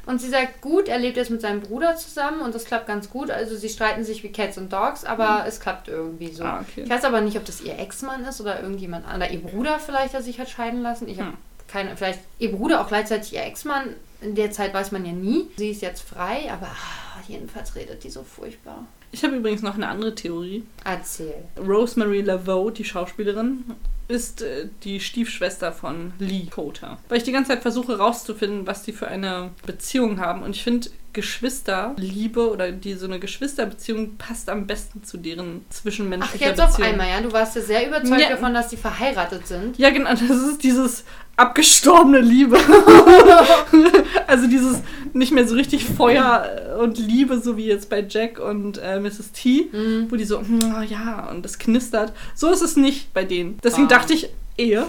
[0.07, 3.11] Und sie sagt, gut, er lebt jetzt mit seinem Bruder zusammen und das klappt ganz
[3.11, 3.31] gut.
[3.31, 6.45] Also sie streiten sich wie Cats und Dogs, aber es klappt irgendwie so.
[6.45, 6.83] Ah, okay.
[6.85, 9.31] Ich weiß aber nicht, ob das ihr Ex-Mann ist oder irgendjemand anderer.
[9.31, 11.09] Ihr Bruder vielleicht, der sich hat scheiden lassen.
[11.09, 11.37] Ich habe Hm.
[11.67, 13.95] keine, vielleicht ihr Bruder auch gleichzeitig ihr Ex-Mann.
[14.21, 15.47] In der Zeit weiß man ja nie.
[15.57, 18.85] Sie ist jetzt frei, aber ah, jedenfalls redet die so furchtbar.
[19.15, 20.65] Ich habe übrigens noch eine andere Theorie.
[20.85, 21.35] Erzähl.
[21.57, 23.63] Rosemary Laveau, die Schauspielerin,
[24.09, 26.99] ist äh, die Stiefschwester von Lee Coulter.
[27.09, 30.43] Weil ich die ganze Zeit versuche rauszufinden, was die für eine Beziehung haben.
[30.43, 35.73] Und ich finde, Geschwisterliebe oder die so eine Geschwisterbeziehung passt am besten zu deren Ach,
[35.75, 36.89] zwischenmenschlicher jetzt auf Beziehung.
[36.91, 37.21] einmal, ja?
[37.23, 38.31] Du warst ja sehr überzeugt Ja.
[38.31, 39.79] davon, dass die verheiratet sind.
[39.79, 41.05] Ja, genau, das ist dieses
[41.37, 42.57] abgestorbene Liebe.
[44.27, 44.81] also dieses
[45.13, 49.33] nicht mehr so richtig Feuer und Liebe, so wie jetzt bei Jack und äh, Mrs.
[49.33, 50.11] T, Mhm.
[50.11, 52.13] wo die so, hm, oh ja, und das knistert.
[52.35, 53.59] So ist es nicht bei denen.
[53.63, 53.91] Deswegen Ah.
[53.91, 54.87] dachte ich, Ehe.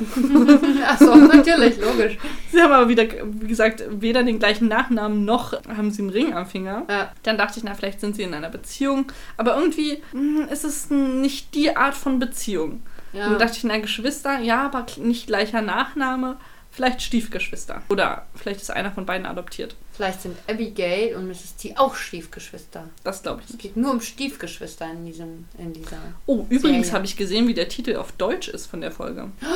[0.88, 2.18] Achso, natürlich, logisch.
[2.52, 6.34] Sie haben aber wieder, wie gesagt, weder den gleichen Nachnamen noch haben sie einen Ring
[6.34, 6.84] am Finger.
[6.88, 7.12] Ja.
[7.24, 9.12] Dann dachte ich, na, vielleicht sind sie in einer Beziehung.
[9.38, 12.84] Aber irgendwie mh, ist es nicht die Art von Beziehung.
[13.14, 13.30] Ja.
[13.30, 16.38] Dann dachte ich, na, Geschwister, ja, aber nicht gleicher Nachname.
[16.70, 17.82] Vielleicht Stiefgeschwister.
[17.90, 19.76] Oder vielleicht ist einer von beiden adoptiert.
[19.96, 21.56] Vielleicht sind Abigail und Mrs.
[21.58, 22.90] T auch Stiefgeschwister.
[23.06, 25.98] Das glaube ich Es geht nur um Stiefgeschwister in, diesem, in dieser.
[26.26, 29.30] Oh, übrigens habe ich gesehen, wie der Titel auf Deutsch ist von der Folge.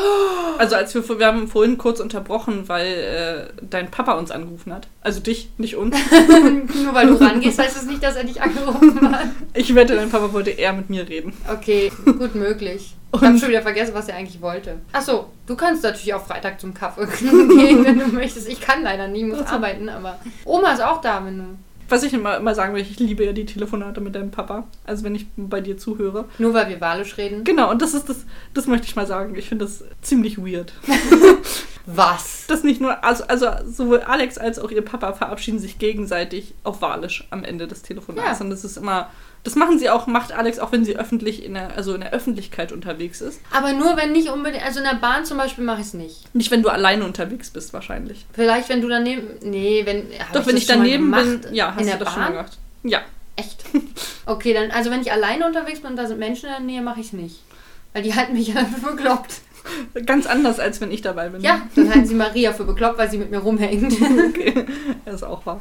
[0.57, 4.87] Also als wir, wir haben vorhin kurz unterbrochen, weil äh, dein Papa uns angerufen hat.
[4.99, 5.95] Also dich, nicht uns.
[6.83, 9.27] nur weil du rangehst, heißt es nicht, dass er dich angerufen hat.
[9.53, 11.31] Ich wette, dein Papa wollte eher mit mir reden.
[11.49, 12.93] Okay, gut möglich.
[13.11, 14.77] Ich habe Und- schon wieder vergessen, was er eigentlich wollte.
[14.91, 18.47] Achso, du kannst natürlich auch Freitag zum Kaffee gehen, wenn du möchtest.
[18.47, 19.55] Ich kann leider nie, muss Also.
[19.55, 21.43] arbeiten, aber Oma ist auch da, wenn du.
[21.91, 24.65] Was ich immer, immer sagen will, ich liebe ja die Telefonate mit deinem Papa.
[24.85, 26.25] Also wenn ich bei dir zuhöre.
[26.37, 27.43] Nur weil wir Walisch reden.
[27.43, 29.35] Genau, und das ist das, das möchte ich mal sagen.
[29.35, 30.71] Ich finde das ziemlich weird.
[31.87, 32.45] Was?
[32.47, 36.81] Das nicht nur, also, also sowohl Alex als auch ihr Papa verabschieden sich gegenseitig auf
[36.83, 38.37] Walisch am Ende des Telefonats.
[38.39, 38.45] Ja.
[38.45, 39.09] Und das ist immer,
[39.43, 42.11] das machen sie auch, macht Alex auch, wenn sie öffentlich in der, also in der
[42.11, 43.39] Öffentlichkeit unterwegs ist.
[43.51, 44.63] Aber nur wenn nicht unbedingt.
[44.65, 46.35] Also in der Bahn zum Beispiel mache ich es nicht.
[46.35, 48.25] Nicht, wenn du alleine unterwegs bist, wahrscheinlich.
[48.33, 49.27] Vielleicht, wenn du daneben.
[49.41, 50.07] Nee, wenn.
[50.33, 52.31] Doch, wenn ich schon mal daneben bin, ja, hast in du der das schon Bahn?
[52.33, 52.57] gemacht.
[52.83, 53.01] Ja.
[53.35, 53.63] Echt?
[54.25, 56.81] Okay, dann, also wenn ich alleine unterwegs bin und da sind Menschen in der Nähe,
[56.81, 57.39] mache ich es nicht.
[57.93, 59.41] Weil die halten mich ja für bekloppt.
[60.05, 61.41] Ganz anders, als wenn ich dabei bin.
[61.41, 63.93] Ja, dann halten sie Maria für bekloppt, weil sie mit mir rumhängt.
[64.29, 64.65] Okay,
[65.05, 65.59] das ist auch wahr.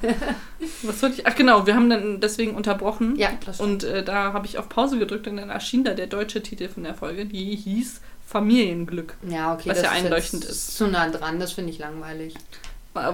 [0.82, 1.26] Was wollte ich?
[1.26, 3.16] Ach genau, wir haben dann deswegen unterbrochen.
[3.16, 3.84] ja, das stimmt.
[3.84, 6.68] Und äh, da habe ich auf Pause gedrückt und dann erschien da der deutsche Titel
[6.68, 9.14] von der Folge, die hieß Familienglück.
[9.28, 10.76] Ja, okay, was das ja ist einleuchtend jetzt ist.
[10.76, 12.34] zu nah dran, das finde ich langweilig.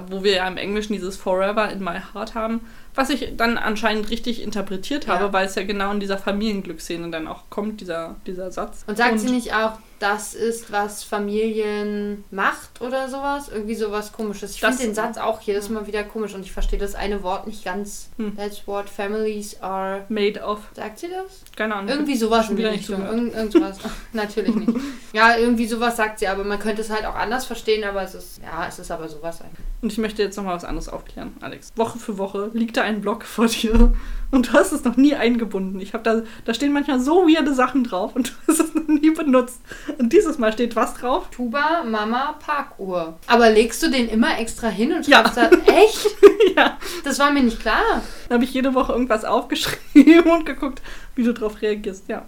[0.09, 2.61] Wo wir ja im Englischen dieses Forever in my heart haben,
[2.94, 5.33] was ich dann anscheinend richtig interpretiert habe, Ja.
[5.33, 8.85] weil es ja genau in dieser Familienglücksszene dann auch kommt, dieser, dieser Satz.
[8.87, 9.73] Und sagt sie nicht auch,
[10.05, 13.49] das ist, was Familien macht oder sowas?
[13.49, 14.55] Irgendwie sowas komisches.
[14.55, 17.23] Ich Das- finde den Satz auch jedes Mal wieder komisch und ich verstehe das eine
[17.23, 18.11] Wort nicht ganz.
[18.19, 18.37] Hm.
[18.37, 20.05] That's what families are.
[20.11, 20.61] Made of.
[20.75, 21.43] Sagt sie das?
[21.57, 21.88] Keine Ahnung.
[21.88, 23.05] Irgendwie sowas Schon in die Richtung.
[23.05, 23.79] Irgend, irgendwas.
[24.12, 24.73] Natürlich nicht.
[25.14, 28.14] Ja, irgendwie sowas sagt sie, aber man könnte es halt auch anders verstehen, aber es
[28.14, 29.64] ist, ja, es ist aber sowas eigentlich.
[29.81, 31.73] Und ich möchte jetzt nochmal was anderes aufklären, Alex.
[31.77, 33.95] Woche für Woche liegt da ein Blog vor dir
[34.31, 35.81] und du hast es noch nie eingebunden.
[35.81, 38.87] Ich habe da, da stehen manchmal so weirde Sachen drauf und du hast es noch
[38.88, 39.61] nie benutzt.
[39.98, 41.28] Und dieses Mal steht was drauf?
[41.30, 43.18] Tuba, Mama, Parkuhr.
[43.26, 45.18] Aber legst du den immer extra hin und Ja.
[45.22, 46.07] schreibst da, echt?
[46.57, 46.78] ja.
[47.04, 48.02] Das war mir nicht klar.
[48.28, 50.83] Da habe ich jede Woche irgendwas aufgeschrieben und geguckt,
[51.14, 52.09] wie du drauf reagierst.
[52.09, 52.24] Ja.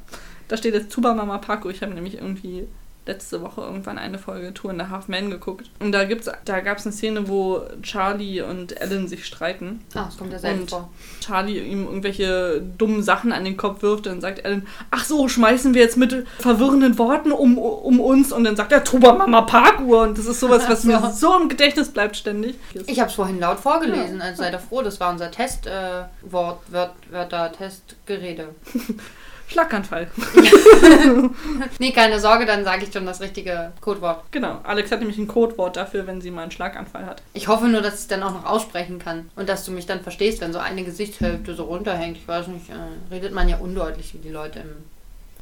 [0.48, 1.68] Da steht jetzt Tuba Mama Paco.
[1.70, 2.68] Ich habe nämlich irgendwie
[3.06, 5.70] letzte Woche irgendwann eine Folge Tour in the Half Man geguckt.
[5.78, 9.80] Und da gibt's, da gab es eine Szene, wo Charlie und Ellen sich streiten.
[9.94, 10.90] Ah, es kommt ja selten Und vor.
[11.20, 14.06] Charlie ihm irgendwelche dummen Sachen an den Kopf wirft.
[14.06, 18.32] Dann sagt Ellen, ach so, schmeißen wir jetzt mit verwirrenden Worten um, um uns.
[18.32, 20.02] Und dann sagt er, Tuba Mama Parkour.
[20.02, 20.88] Und das ist sowas, was so.
[20.88, 22.56] mir so im Gedächtnis bleibt ständig.
[22.86, 26.04] Ich habe es vorhin laut vorgelesen, also seid ihr froh, das war unser Test, äh,
[26.22, 27.96] Wörter, Test,
[29.48, 30.08] Schlaganfall.
[31.78, 34.24] Nee, keine Sorge, dann sage ich schon das richtige Codewort.
[34.30, 34.60] Genau.
[34.62, 37.22] Alex hat nämlich ein Codewort dafür, wenn sie mal einen Schlaganfall hat.
[37.34, 39.86] Ich hoffe nur, dass ich es dann auch noch aussprechen kann und dass du mich
[39.86, 42.16] dann verstehst, wenn so eine Gesichtshälfte so runterhängt.
[42.16, 44.76] Ich weiß nicht, äh, redet man ja undeutlich wie die Leute im.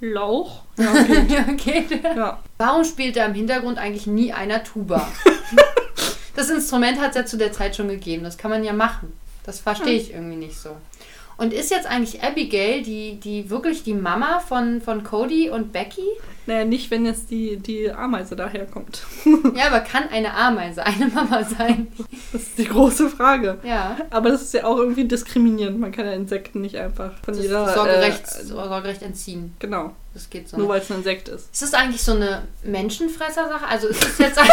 [0.01, 0.63] Lauch?
[0.77, 1.27] Ja, okay.
[1.29, 1.85] Ja, okay.
[2.17, 2.39] ja.
[2.59, 5.09] Warum spielt da im Hintergrund eigentlich nie einer Tuba?
[6.37, 8.25] das Instrument hat es ja zu der Zeit schon gegeben.
[8.25, 9.13] Das kann man ja machen.
[9.45, 10.77] Das verstehe ich irgendwie nicht so.
[11.37, 16.07] Und ist jetzt eigentlich Abigail die, die wirklich die Mama von, von Cody und Becky?
[16.47, 19.03] Naja, nicht, wenn jetzt die, die Ameise daherkommt.
[19.57, 21.89] Ja, aber kann eine Ameise eine Mama sein?
[22.33, 23.59] Das ist die große Frage.
[23.65, 23.97] Ja.
[24.11, 25.81] Aber das ist ja auch irgendwie diskriminierend.
[25.81, 27.73] Man kann ja Insekten nicht einfach von Das ihrer...
[27.75, 29.55] Sorgerecht, Äh, Sorgerecht entziehen.
[29.59, 29.93] genau.
[30.15, 30.57] Das geht so.
[30.57, 31.53] Nur weil es ein Insekt ist.
[31.53, 33.67] Ist das eigentlich so eine Menschenfresser-Sache?
[33.67, 34.49] Also ist es jetzt eine,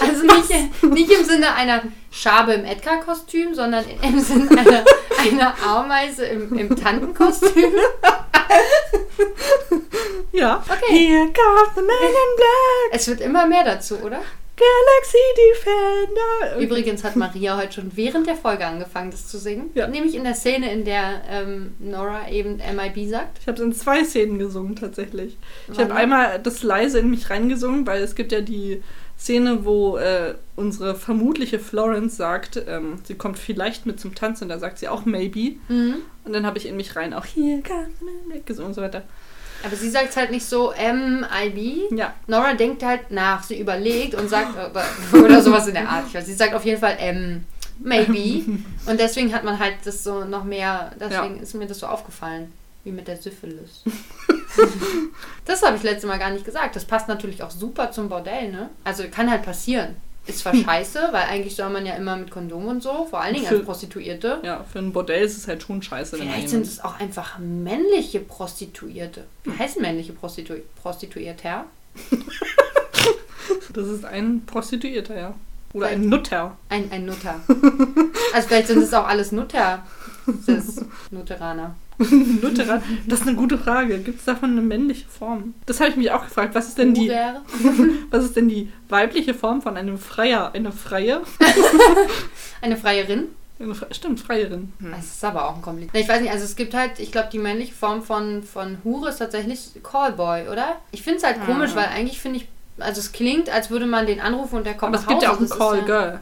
[0.00, 4.84] also nicht, nicht im Sinne einer Schabe im Edgar-Kostüm, sondern im Sinne einer,
[5.18, 7.72] einer Ameise im, im Tantenkostüm?
[10.32, 10.62] Ja.
[10.68, 11.08] Okay.
[11.08, 14.20] Here comes the man in black, Es wird immer mehr dazu, oder?
[14.56, 16.60] Galaxy Defender.
[16.60, 19.70] Übrigens hat Maria heute schon während der Folge angefangen, das zu singen.
[19.74, 19.88] Ja.
[19.88, 23.38] Nämlich in der Szene, in der ähm, Nora eben MIB sagt.
[23.40, 25.36] Ich habe es in zwei Szenen gesungen tatsächlich.
[25.68, 25.84] Ich Wann?
[25.86, 28.80] habe einmal das leise in mich reingesungen, weil es gibt ja die
[29.18, 34.48] Szene, wo äh, unsere vermutliche Florence sagt, ähm, sie kommt vielleicht mit zum Tanz und
[34.48, 35.56] da sagt sie auch maybe.
[35.68, 35.96] Mhm.
[36.24, 37.62] Und dann habe ich in mich rein auch hier
[38.44, 39.02] gesungen und so weiter.
[39.64, 41.90] Aber sie sagt halt nicht so MIB.
[41.96, 46.04] Ja, Nora denkt halt nach, sie überlegt und sagt, äh, oder sowas in der Art.
[46.08, 47.44] Ich weiß, sie sagt auf jeden Fall, ähm,
[47.78, 48.44] maybe.
[48.86, 52.52] Und deswegen hat man halt das so noch mehr, deswegen ist mir das so aufgefallen,
[52.84, 53.82] wie mit der Syphilis.
[55.44, 56.76] Das habe ich letztes Mal gar nicht gesagt.
[56.76, 58.70] Das passt natürlich auch super zum Bordell, ne?
[58.84, 59.96] Also kann halt passieren.
[60.26, 63.34] Ist zwar scheiße, weil eigentlich soll man ja immer mit Kondom und so, vor allen
[63.34, 64.40] Dingen als Für- Prostituierte.
[64.42, 68.20] Ja, für ein Bordell ist es halt schon scheiße, Vielleicht sind es auch einfach männliche
[68.20, 69.24] Prostituierte.
[69.44, 71.64] Wie heißen männliche Prostitu Prostituierte?
[73.72, 75.34] Das ist ein Prostituierter, ja.
[75.72, 76.56] Oder ein Nutter.
[76.68, 77.40] Ein, ein Nutter.
[78.32, 79.84] Also vielleicht sind es auch alles Nutter.
[80.46, 81.76] Das ist Nutteraner.
[82.42, 82.82] Nutterer.
[83.06, 83.98] Das ist eine gute Frage.
[83.98, 85.54] Gibt es davon eine männliche Form?
[85.66, 86.54] Das habe ich mich auch gefragt.
[86.54, 87.10] Was ist denn die,
[88.10, 90.52] was ist denn die weibliche Form von einem Freier?
[90.54, 91.20] Eine Freie?
[92.60, 93.28] Eine Freierin.
[93.92, 94.72] Stimmt, Freierin.
[94.80, 94.90] Hm.
[94.90, 95.96] Das ist aber auch ein Kompliment.
[95.96, 99.10] Ich weiß nicht, also es gibt halt, ich glaube, die männliche Form von, von Hure
[99.10, 100.76] ist tatsächlich Callboy, oder?
[100.90, 104.06] Ich finde es halt komisch, weil eigentlich finde ich, also es klingt, als würde man
[104.06, 105.26] den anrufen und der kommt Aber es nach gibt Hause.
[105.26, 106.20] ja auch ein Das ist Call ja-.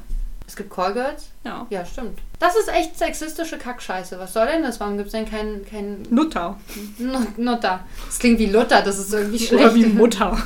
[0.53, 1.31] Es gibt Callgirls?
[1.45, 1.67] Ja.
[1.71, 2.19] Ja, stimmt.
[2.39, 4.19] Das ist echt sexistische Kackscheiße.
[4.19, 4.79] Was soll denn das?
[4.81, 6.61] Warum gibt es denn keinen kein Nutter.
[6.99, 7.81] Nut- Nutter?
[8.05, 9.65] Das klingt wie Luther, das ist irgendwie schlecht.
[9.65, 10.37] Oder wie Mutter.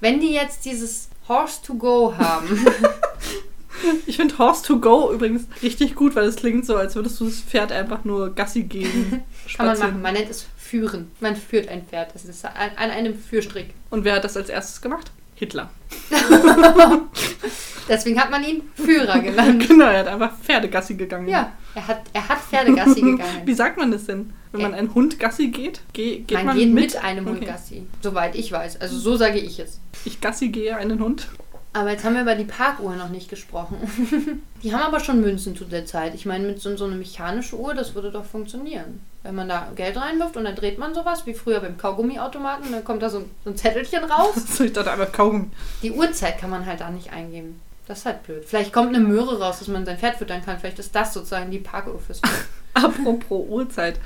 [0.00, 2.64] Wenn die jetzt dieses Horse to go haben,
[4.06, 7.26] Ich finde Horse to go übrigens richtig gut, weil es klingt so, als würdest du
[7.26, 9.22] das Pferd einfach nur Gassi gehen.
[9.54, 10.00] kann man machen.
[10.00, 11.10] Man nennt es führen.
[11.20, 12.14] Man führt ein Pferd.
[12.14, 13.74] Das ist an einem Führstrick.
[13.90, 15.10] Und wer hat das als erstes gemacht?
[15.42, 15.70] Hitler.
[17.88, 19.66] Deswegen hat man ihn Führer genannt.
[19.68, 21.26] Genau, er hat einfach Pferdegassi gegangen.
[21.26, 23.42] Ja, er hat, er hat Pferdegassi gegangen.
[23.44, 24.32] Wie sagt man das denn?
[24.52, 27.38] Wenn man einen Hund Gassi geht, geh, geht man, man, geht mit, mit einem Hund
[27.38, 27.46] Okay.
[27.46, 27.86] Gassi.
[28.00, 28.80] Soweit ich weiß.
[28.80, 29.80] Also so sage ich es.
[30.04, 31.28] Ich Gassi gehe einen Hund.
[31.74, 33.76] Aber jetzt haben wir über die Parkuhr noch nicht gesprochen.
[34.62, 36.14] die haben aber schon Münzen zu der Zeit.
[36.14, 39.00] Ich meine, mit so, so einer mechanischen Uhr, das würde doch funktionieren.
[39.22, 42.84] Wenn man da Geld reinwirft und dann dreht man sowas, wie früher beim Kaugummiautomaten, dann
[42.84, 44.34] kommt da so ein, so ein Zettelchen raus.
[44.52, 45.48] So, ich dachte einfach Kaugummi.
[45.82, 47.60] Die Uhrzeit kann man halt da nicht eingeben.
[47.86, 48.44] Das ist halt blöd.
[48.44, 50.58] Vielleicht kommt eine Möhre raus, dass man sein Pferd füttern kann.
[50.58, 52.46] Vielleicht ist das sozusagen die Parkuhr fürs Pferd.
[52.74, 53.98] Apropos Uhrzeit.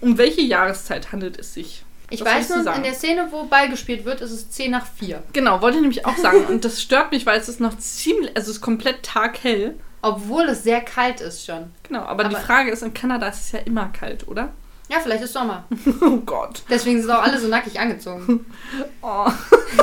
[0.00, 1.84] Um welche Jahreszeit handelt es sich?
[2.10, 5.22] Ich weiß nur, in der Szene, wo Ball gespielt wird, ist es 10 nach 4.
[5.32, 6.44] Genau, wollte ich nämlich auch sagen.
[6.46, 9.76] Und das stört mich, weil es ist noch ziemlich, also es ist komplett taghell.
[10.02, 11.70] Obwohl es sehr kalt ist schon.
[11.84, 14.52] Genau, aber, die Aber- Frage ist, in Kanada ist es ja immer kalt, oder?
[14.88, 15.64] Ja, vielleicht ist Sommer.
[16.00, 16.62] Oh Gott.
[16.68, 18.44] Deswegen sind auch alle so nackig angezogen.
[19.02, 19.26] Oh.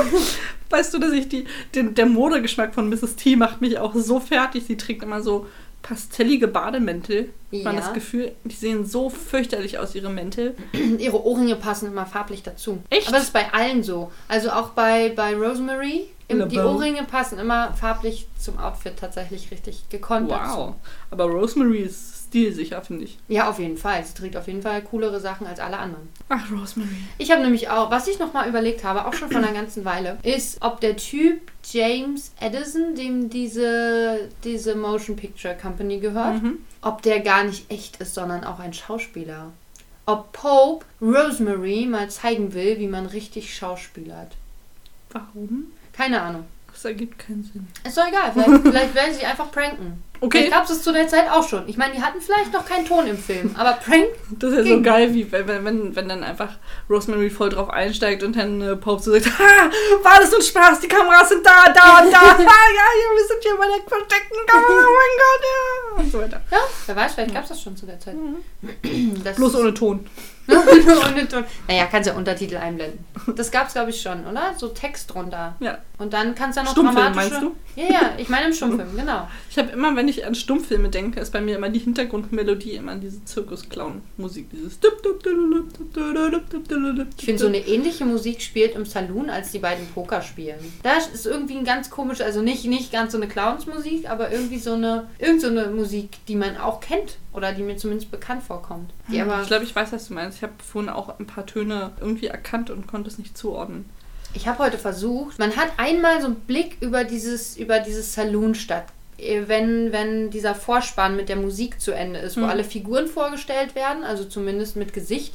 [0.70, 3.16] weißt du, dass ich die, den, der Modegeschmack von Mrs.
[3.16, 4.64] T macht mich auch so fertig.
[4.66, 5.46] Sie trägt immer so
[5.82, 7.30] pastellige Bademäntel.
[7.50, 7.64] Ja.
[7.64, 10.54] Man das Gefühl, die sehen so fürchterlich aus, ihre Mäntel.
[10.98, 12.78] Ihre Ohrringe passen immer farblich dazu.
[12.90, 13.08] Echt?
[13.08, 14.12] Aber das ist bei allen so.
[14.28, 16.08] Also auch bei, bei Rosemary.
[16.30, 16.58] Im, die.
[16.58, 20.58] Ohrringe passen immer farblich zum Outfit tatsächlich richtig gekonnt dazu.
[20.58, 20.74] Wow.
[21.10, 23.16] Aber Rosemary ist stilsicher, finde ich.
[23.28, 24.04] Ja, auf jeden Fall.
[24.04, 26.10] Sie trägt auf jeden Fall coolere Sachen als alle anderen.
[26.28, 26.90] Ach, Rosemary.
[27.16, 30.18] Ich habe nämlich auch, was ich nochmal überlegt habe, auch schon vor einer ganzen Weile,
[30.22, 36.58] ist, ob der Typ James Edison, dem diese, diese Motion Picture Company gehört, Mhm.
[36.82, 39.52] Ob der gar nicht echt ist, sondern auch ein Schauspieler.
[40.06, 44.36] Ob Pope Rosemary mal zeigen will, wie man richtig schauspielert.
[45.10, 45.72] Warum?
[45.92, 46.46] Keine Ahnung.
[46.78, 47.66] Das ergibt keinen Sinn.
[47.84, 48.30] Ist doch egal.
[48.32, 50.00] Vielleicht, vielleicht werden sie einfach pranken.
[50.20, 50.42] Okay.
[50.44, 51.68] Ich glaube es zu der Zeit auch schon.
[51.68, 54.06] Ich meine, die hatten vielleicht noch keinen Ton im Film, aber Prank
[54.38, 54.82] Das ist ja so Ging.
[54.84, 56.50] geil, wie wenn, wenn- wenn, dann einfach
[56.88, 59.70] Rosemary voll drauf einsteigt und dann äh, Pope so sagt, ha,
[60.04, 63.42] war das ein Spaß, die Kameras sind da, da und da, ha, ja, wir sind
[63.42, 66.40] hier bei der versteckten Kamera, oh mein Gott, ja, und so weiter.
[66.52, 68.14] Ja, wer weiß, vielleicht gab es das schon zu der Zeit.
[69.24, 70.06] Das Bloß ohne Ton.
[70.48, 71.44] Ohne Ton.
[71.66, 73.04] Naja, kannst ja Untertitel einblenden.
[73.36, 74.54] Das gab es, glaube ich, schon, oder?
[74.56, 75.56] So Text drunter.
[75.60, 75.78] Ja.
[75.98, 77.54] Und dann kannst du ja noch Stummfilm, meinst du?
[77.76, 79.28] Ja, ja, ich meine im Stummfilm, genau.
[79.50, 82.94] Ich habe immer, wenn ich an Stummfilme denke, ist bei mir immer die Hintergrundmelodie immer
[82.96, 84.78] diese Zirkus-Clown-Musik, dieses
[87.16, 90.58] Ich finde, so eine ähnliche Musik spielt im Saloon, als die beiden Poker spielen.
[90.82, 94.58] Da ist irgendwie ein ganz komisch, also nicht, nicht ganz so eine Clowns-Musik, aber irgendwie
[94.58, 98.42] so eine, irgend so eine Musik, die man auch kennt oder die mir zumindest bekannt
[98.42, 98.92] vorkommt.
[99.10, 100.37] Ich glaube, ich weiß, was du meinst.
[100.38, 103.86] Ich habe vorhin auch ein paar Töne irgendwie erkannt und konnte es nicht zuordnen.
[104.34, 108.54] ich habe heute versucht, man hat einmal so einen Blick über dieses, über dieses Saloon
[108.54, 108.84] statt.
[109.18, 112.50] äh, Wenn, wenn dieser Vorspann mit der Musik zu Ende ist, wo Hm.
[112.50, 115.34] alle Figuren vorgestellt werden, also zumindest mit Gesicht,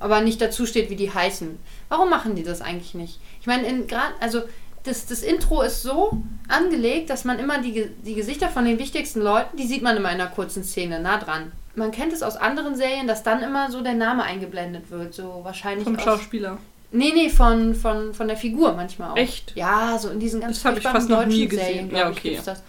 [0.00, 1.56] aber nicht dazu steht, wie die heißen.
[1.88, 3.20] Warum machen die das eigentlich nicht?
[3.40, 4.42] Ich meine, in gerade, also
[4.82, 9.20] das, das Intro ist so angelegt, dass man immer die, die Gesichter von den wichtigsten
[9.20, 11.52] Leuten, die sieht man immer in einer kurzen Szene, nah dran.
[11.74, 15.40] Man kennt es aus anderen Serien, dass dann immer so der Name eingeblendet wird, so
[15.44, 16.58] wahrscheinlich Vom aus, Schauspieler.
[16.92, 19.16] Nee, nee, von, von, von der Figur manchmal auch.
[19.16, 19.52] Echt?
[19.54, 21.66] Ja, so in diesen ganz Das ich fast noch nie deutschen gesehen.
[21.88, 22.40] Serien, Ja, ich, okay.
[22.44, 22.62] das.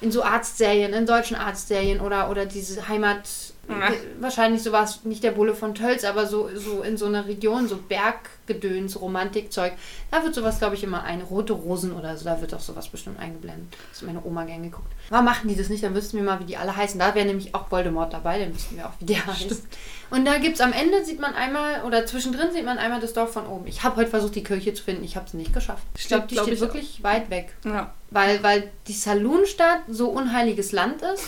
[0.00, 3.28] in so Arztserien, in deutschen Arztserien oder, oder diese Heimat,
[3.68, 3.92] Ja.
[4.20, 7.76] wahrscheinlich sowas, nicht der Bulle von Tölz, aber so, so in so einer Region, so
[7.76, 9.72] Berggedöns, Romantikzeug.
[10.10, 11.22] Da wird sowas, glaube ich, immer ein.
[11.22, 13.74] Rote Rosen oder so, da wird auch sowas bestimmt eingeblendet.
[13.90, 14.92] Das hat meine Oma gern geguckt.
[15.08, 15.82] Warum machen die das nicht?
[15.82, 16.98] Dann wüssten wir mal, wie die alle heißen.
[16.98, 19.62] Da wäre nämlich auch Voldemort dabei, dann wüssten wir auch, wie der heißt.
[20.10, 23.14] Und da gibt es am Ende, sieht man einmal, oder zwischendrin sieht man einmal das
[23.14, 23.66] Dorf von oben.
[23.66, 25.02] Ich habe heute versucht, die Kirche zu finden.
[25.04, 25.82] Ich habe es nicht geschafft.
[25.96, 27.54] Ich glaube, die glaub steht ich, wirklich weit weg.
[27.64, 27.92] Ja.
[28.10, 31.24] Weil, weil die Saloonstadt so unheiliges Land ist?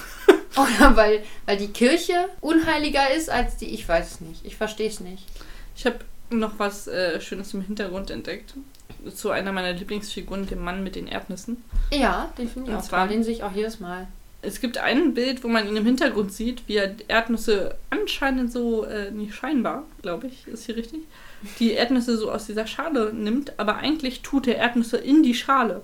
[0.78, 3.66] Oder weil, weil die Kirche unheiliger ist als die?
[3.66, 4.44] Ich weiß es nicht.
[4.44, 5.24] Ich verstehe es nicht.
[5.76, 5.98] Ich habe
[6.30, 8.54] noch was äh, Schönes im Hintergrund entdeckt.
[9.14, 11.62] Zu einer meiner Lieblingsfiguren, dem Mann mit den Erdnüssen.
[11.92, 13.06] Ja, den finde ich Und auch zwar-.
[13.06, 14.08] Den sehe ich auch jedes Mal.
[14.42, 18.84] Es gibt ein Bild, wo man ihn im Hintergrund sieht, wie er Erdnüsse anscheinend so,
[18.84, 21.00] äh, nicht scheinbar, glaube ich, ist hier richtig,
[21.58, 25.82] die Erdnüsse so aus dieser Schale nimmt, aber eigentlich tut er Erdnüsse in die Schale.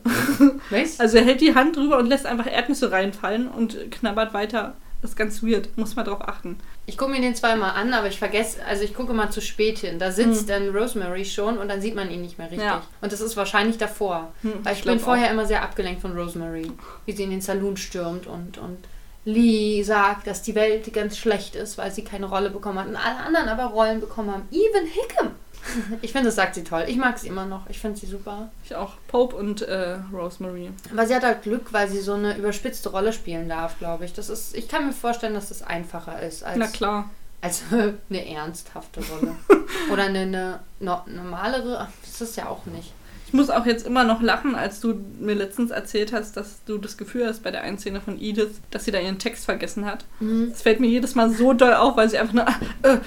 [0.70, 4.74] Weißt Also er hält die Hand drüber und lässt einfach Erdnüsse reinfallen und knabbert weiter.
[5.02, 6.58] Das ist ganz weird, muss man drauf achten.
[6.86, 9.78] Ich gucke mir den zweimal an, aber ich vergesse, also ich gucke mal zu spät
[9.80, 9.98] hin.
[9.98, 12.66] Da sitzt dann Rosemary schon und dann sieht man ihn nicht mehr richtig.
[12.66, 12.82] Ja.
[13.00, 14.32] Und das ist wahrscheinlich davor.
[14.42, 16.70] Hm, Weil ich, ich bin vorher immer sehr abgelenkt von Rosemary.
[17.04, 18.78] Wie sie in den Saloon stürmt und, und
[19.24, 22.86] Lee sagt, dass die Welt ganz schlecht ist, weil sie keine Rolle bekommen hat.
[22.86, 24.48] Und alle anderen aber Rollen bekommen haben.
[24.52, 25.32] Even Hickam.
[26.02, 26.84] Ich finde, das sagt sie toll.
[26.88, 27.68] Ich mag sie immer noch.
[27.68, 28.50] Ich finde sie super.
[28.64, 28.94] Ich auch.
[29.08, 30.70] Pope und äh, Rosemary.
[30.90, 34.12] Aber sie hat halt Glück, weil sie so eine überspitzte Rolle spielen darf, glaube ich.
[34.12, 37.10] Das ist, ich kann mir vorstellen, dass das einfacher ist als, Na klar.
[37.40, 39.36] als eine ernsthafte Rolle.
[39.92, 41.88] Oder eine, eine no, normalere.
[42.04, 42.92] Das ist ja auch nicht.
[43.32, 46.76] Ich muss auch jetzt immer noch lachen, als du mir letztens erzählt hast, dass du
[46.76, 49.86] das Gefühl hast bei der einen Szene von Edith, dass sie da ihren Text vergessen
[49.86, 50.04] hat.
[50.50, 52.46] Das fällt mir jedes Mal so doll auf, weil sie einfach nur
[52.82, 52.98] äh,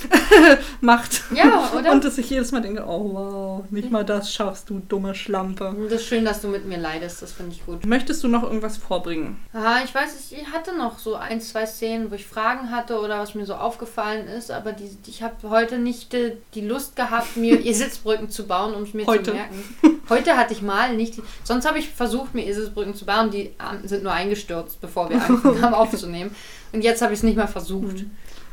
[0.80, 1.24] macht.
[1.34, 1.92] Ja, oder?
[1.92, 5.76] Und dass ich jedes Mal denke, oh wow, nicht mal das schaffst du, dumme Schlampe.
[5.90, 7.20] Das ist schön, dass du mit mir leidest.
[7.20, 7.84] Das finde ich gut.
[7.84, 9.36] Möchtest du noch irgendwas vorbringen?
[9.52, 13.18] Ah, ich weiß, ich hatte noch so ein, zwei Szenen, wo ich Fragen hatte oder
[13.18, 17.36] was mir so aufgefallen ist, aber die, ich habe heute nicht äh, die Lust gehabt,
[17.36, 19.24] mir Eselsbrücken zu bauen, um es mir Heute.
[19.24, 19.73] zu merken.
[20.08, 21.20] Heute hatte ich mal nicht.
[21.44, 25.22] Sonst habe ich versucht, mir Eselsbrücken zu bauen, die ähm, sind nur eingestürzt, bevor wir
[25.22, 26.34] angefangen haben aufzunehmen.
[26.72, 28.04] Und jetzt habe ich es nicht mal versucht.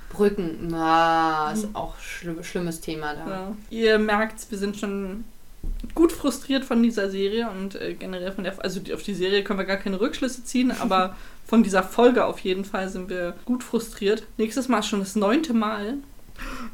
[0.09, 3.27] Brücken, ah, ist auch schlimm, schlimmes Thema da.
[3.29, 3.55] Ja.
[3.69, 5.23] Ihr merkt, wir sind schon
[5.95, 9.43] gut frustriert von dieser Serie und äh, generell von der, also die, auf die Serie
[9.43, 11.15] können wir gar keine Rückschlüsse ziehen, aber
[11.47, 14.23] von dieser Folge auf jeden Fall sind wir gut frustriert.
[14.37, 15.95] Nächstes Mal ist schon das neunte Mal.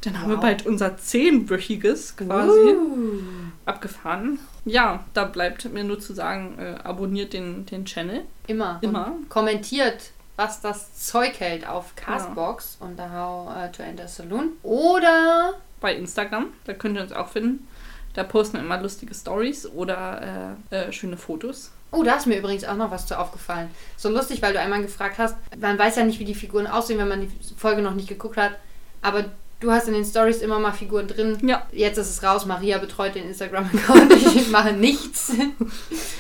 [0.01, 0.41] Dann haben wir Wow.
[0.43, 3.19] bald unser zehnwöchiges quasi Uh.
[3.65, 4.39] abgefahren.
[4.67, 8.23] Ja, da bleibt mir nur zu sagen, äh, abonniert den, den Channel.
[8.47, 8.80] Immer.
[8.82, 9.08] Immer.
[9.08, 14.51] Und kommentiert, was das Zeug hält auf Castbox unter How uh, to Enter Saloon.
[14.63, 16.47] Oder bei Instagram.
[16.65, 17.67] Da könnt ihr uns auch finden.
[18.13, 21.71] Da posten wir immer lustige Stories oder äh, äh, schöne Fotos.
[21.91, 23.69] Oh, da ist mir übrigens auch noch was zu aufgefallen.
[23.95, 26.99] So lustig, weil du einmal gefragt hast, man weiß ja nicht, wie die Figuren aussehen,
[26.99, 28.53] wenn man die Folge noch nicht geguckt hat.
[29.01, 29.25] Aber
[29.59, 31.37] du hast in den Stories immer mal Figuren drin.
[31.41, 31.65] Ja.
[31.71, 32.45] Jetzt ist es raus.
[32.45, 34.13] Maria betreut den Instagram-Account.
[34.35, 35.31] Ich mache nichts.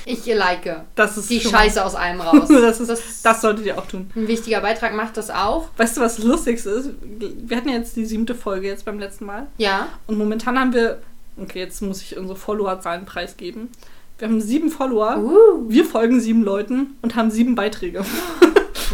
[0.05, 2.47] Ich like Das ist die Scheiße aus allem raus.
[2.49, 4.09] Das, ist, Das- das solltet ihr auch tun.
[4.15, 5.69] Ein wichtiger Beitrag macht das auch.
[5.77, 6.89] Weißt du, was das Lustigste ist?
[7.01, 9.47] Wir hatten ja jetzt die siebte Folge jetzt beim letzten Mal.
[9.57, 9.87] Ja.
[10.07, 10.99] Und momentan haben wir,
[11.41, 13.69] okay, jetzt muss ich unsere Followerzahlen preisgeben.
[14.17, 18.03] Wir haben sieben Follower, Uh, wir folgen sieben Leuten und haben sieben Beiträge.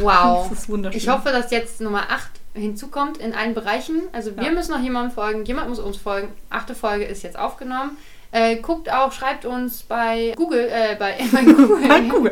[0.01, 0.47] wow.
[0.49, 0.97] Das ist wunderschön.
[0.99, 4.01] Ich hoffe, dass jetzt Nummer 8 hinzukommt in allen Bereichen.
[4.11, 4.51] Also wir Ja.
[4.51, 6.29] müssen noch jemandem folgen, jemand muss uns folgen.
[6.49, 7.97] Achte Folge ist jetzt aufgenommen.
[8.35, 11.87] Äh, guckt auch, schreibt uns bei Google, äh, bei, bei Google.
[11.87, 12.31] Halt Google.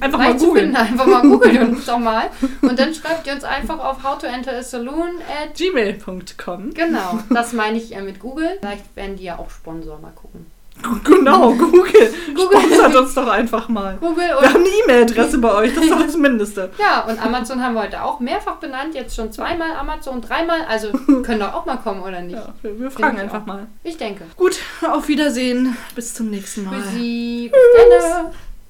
[0.00, 0.74] Einfach mal googeln.
[0.74, 2.24] Einfach mal googeln uns doch mal.
[2.60, 5.10] Und dann schreibt ihr uns einfach auf how to enter a saloon
[5.42, 6.74] at Gmail.com.
[6.74, 8.58] Genau, das meine ich äh, mit Google.
[8.60, 10.46] Vielleicht werden die ja auch Sponsor, mal gucken.
[11.04, 12.14] Genau, Google.
[12.34, 12.60] Google.
[12.60, 13.96] Sponsert uns doch einfach mal.
[14.00, 16.70] Google Wir und haben eine E-Mail-Adresse bei euch, das ist doch das Mindeste.
[16.78, 18.94] ja, und Amazon haben wir heute auch mehrfach benannt.
[18.94, 20.60] Jetzt schon zweimal Amazon, dreimal.
[20.68, 20.90] Also
[21.22, 22.36] können doch auch mal kommen, oder nicht?
[22.36, 23.46] Ja, wir, wir fragen einfach auch.
[23.46, 23.66] mal.
[23.82, 24.24] Ich denke.
[24.36, 25.76] Gut, auf Wiedersehen.
[25.94, 26.76] Bis zum nächsten Mal.
[26.80, 28.26] Bis, bis dann.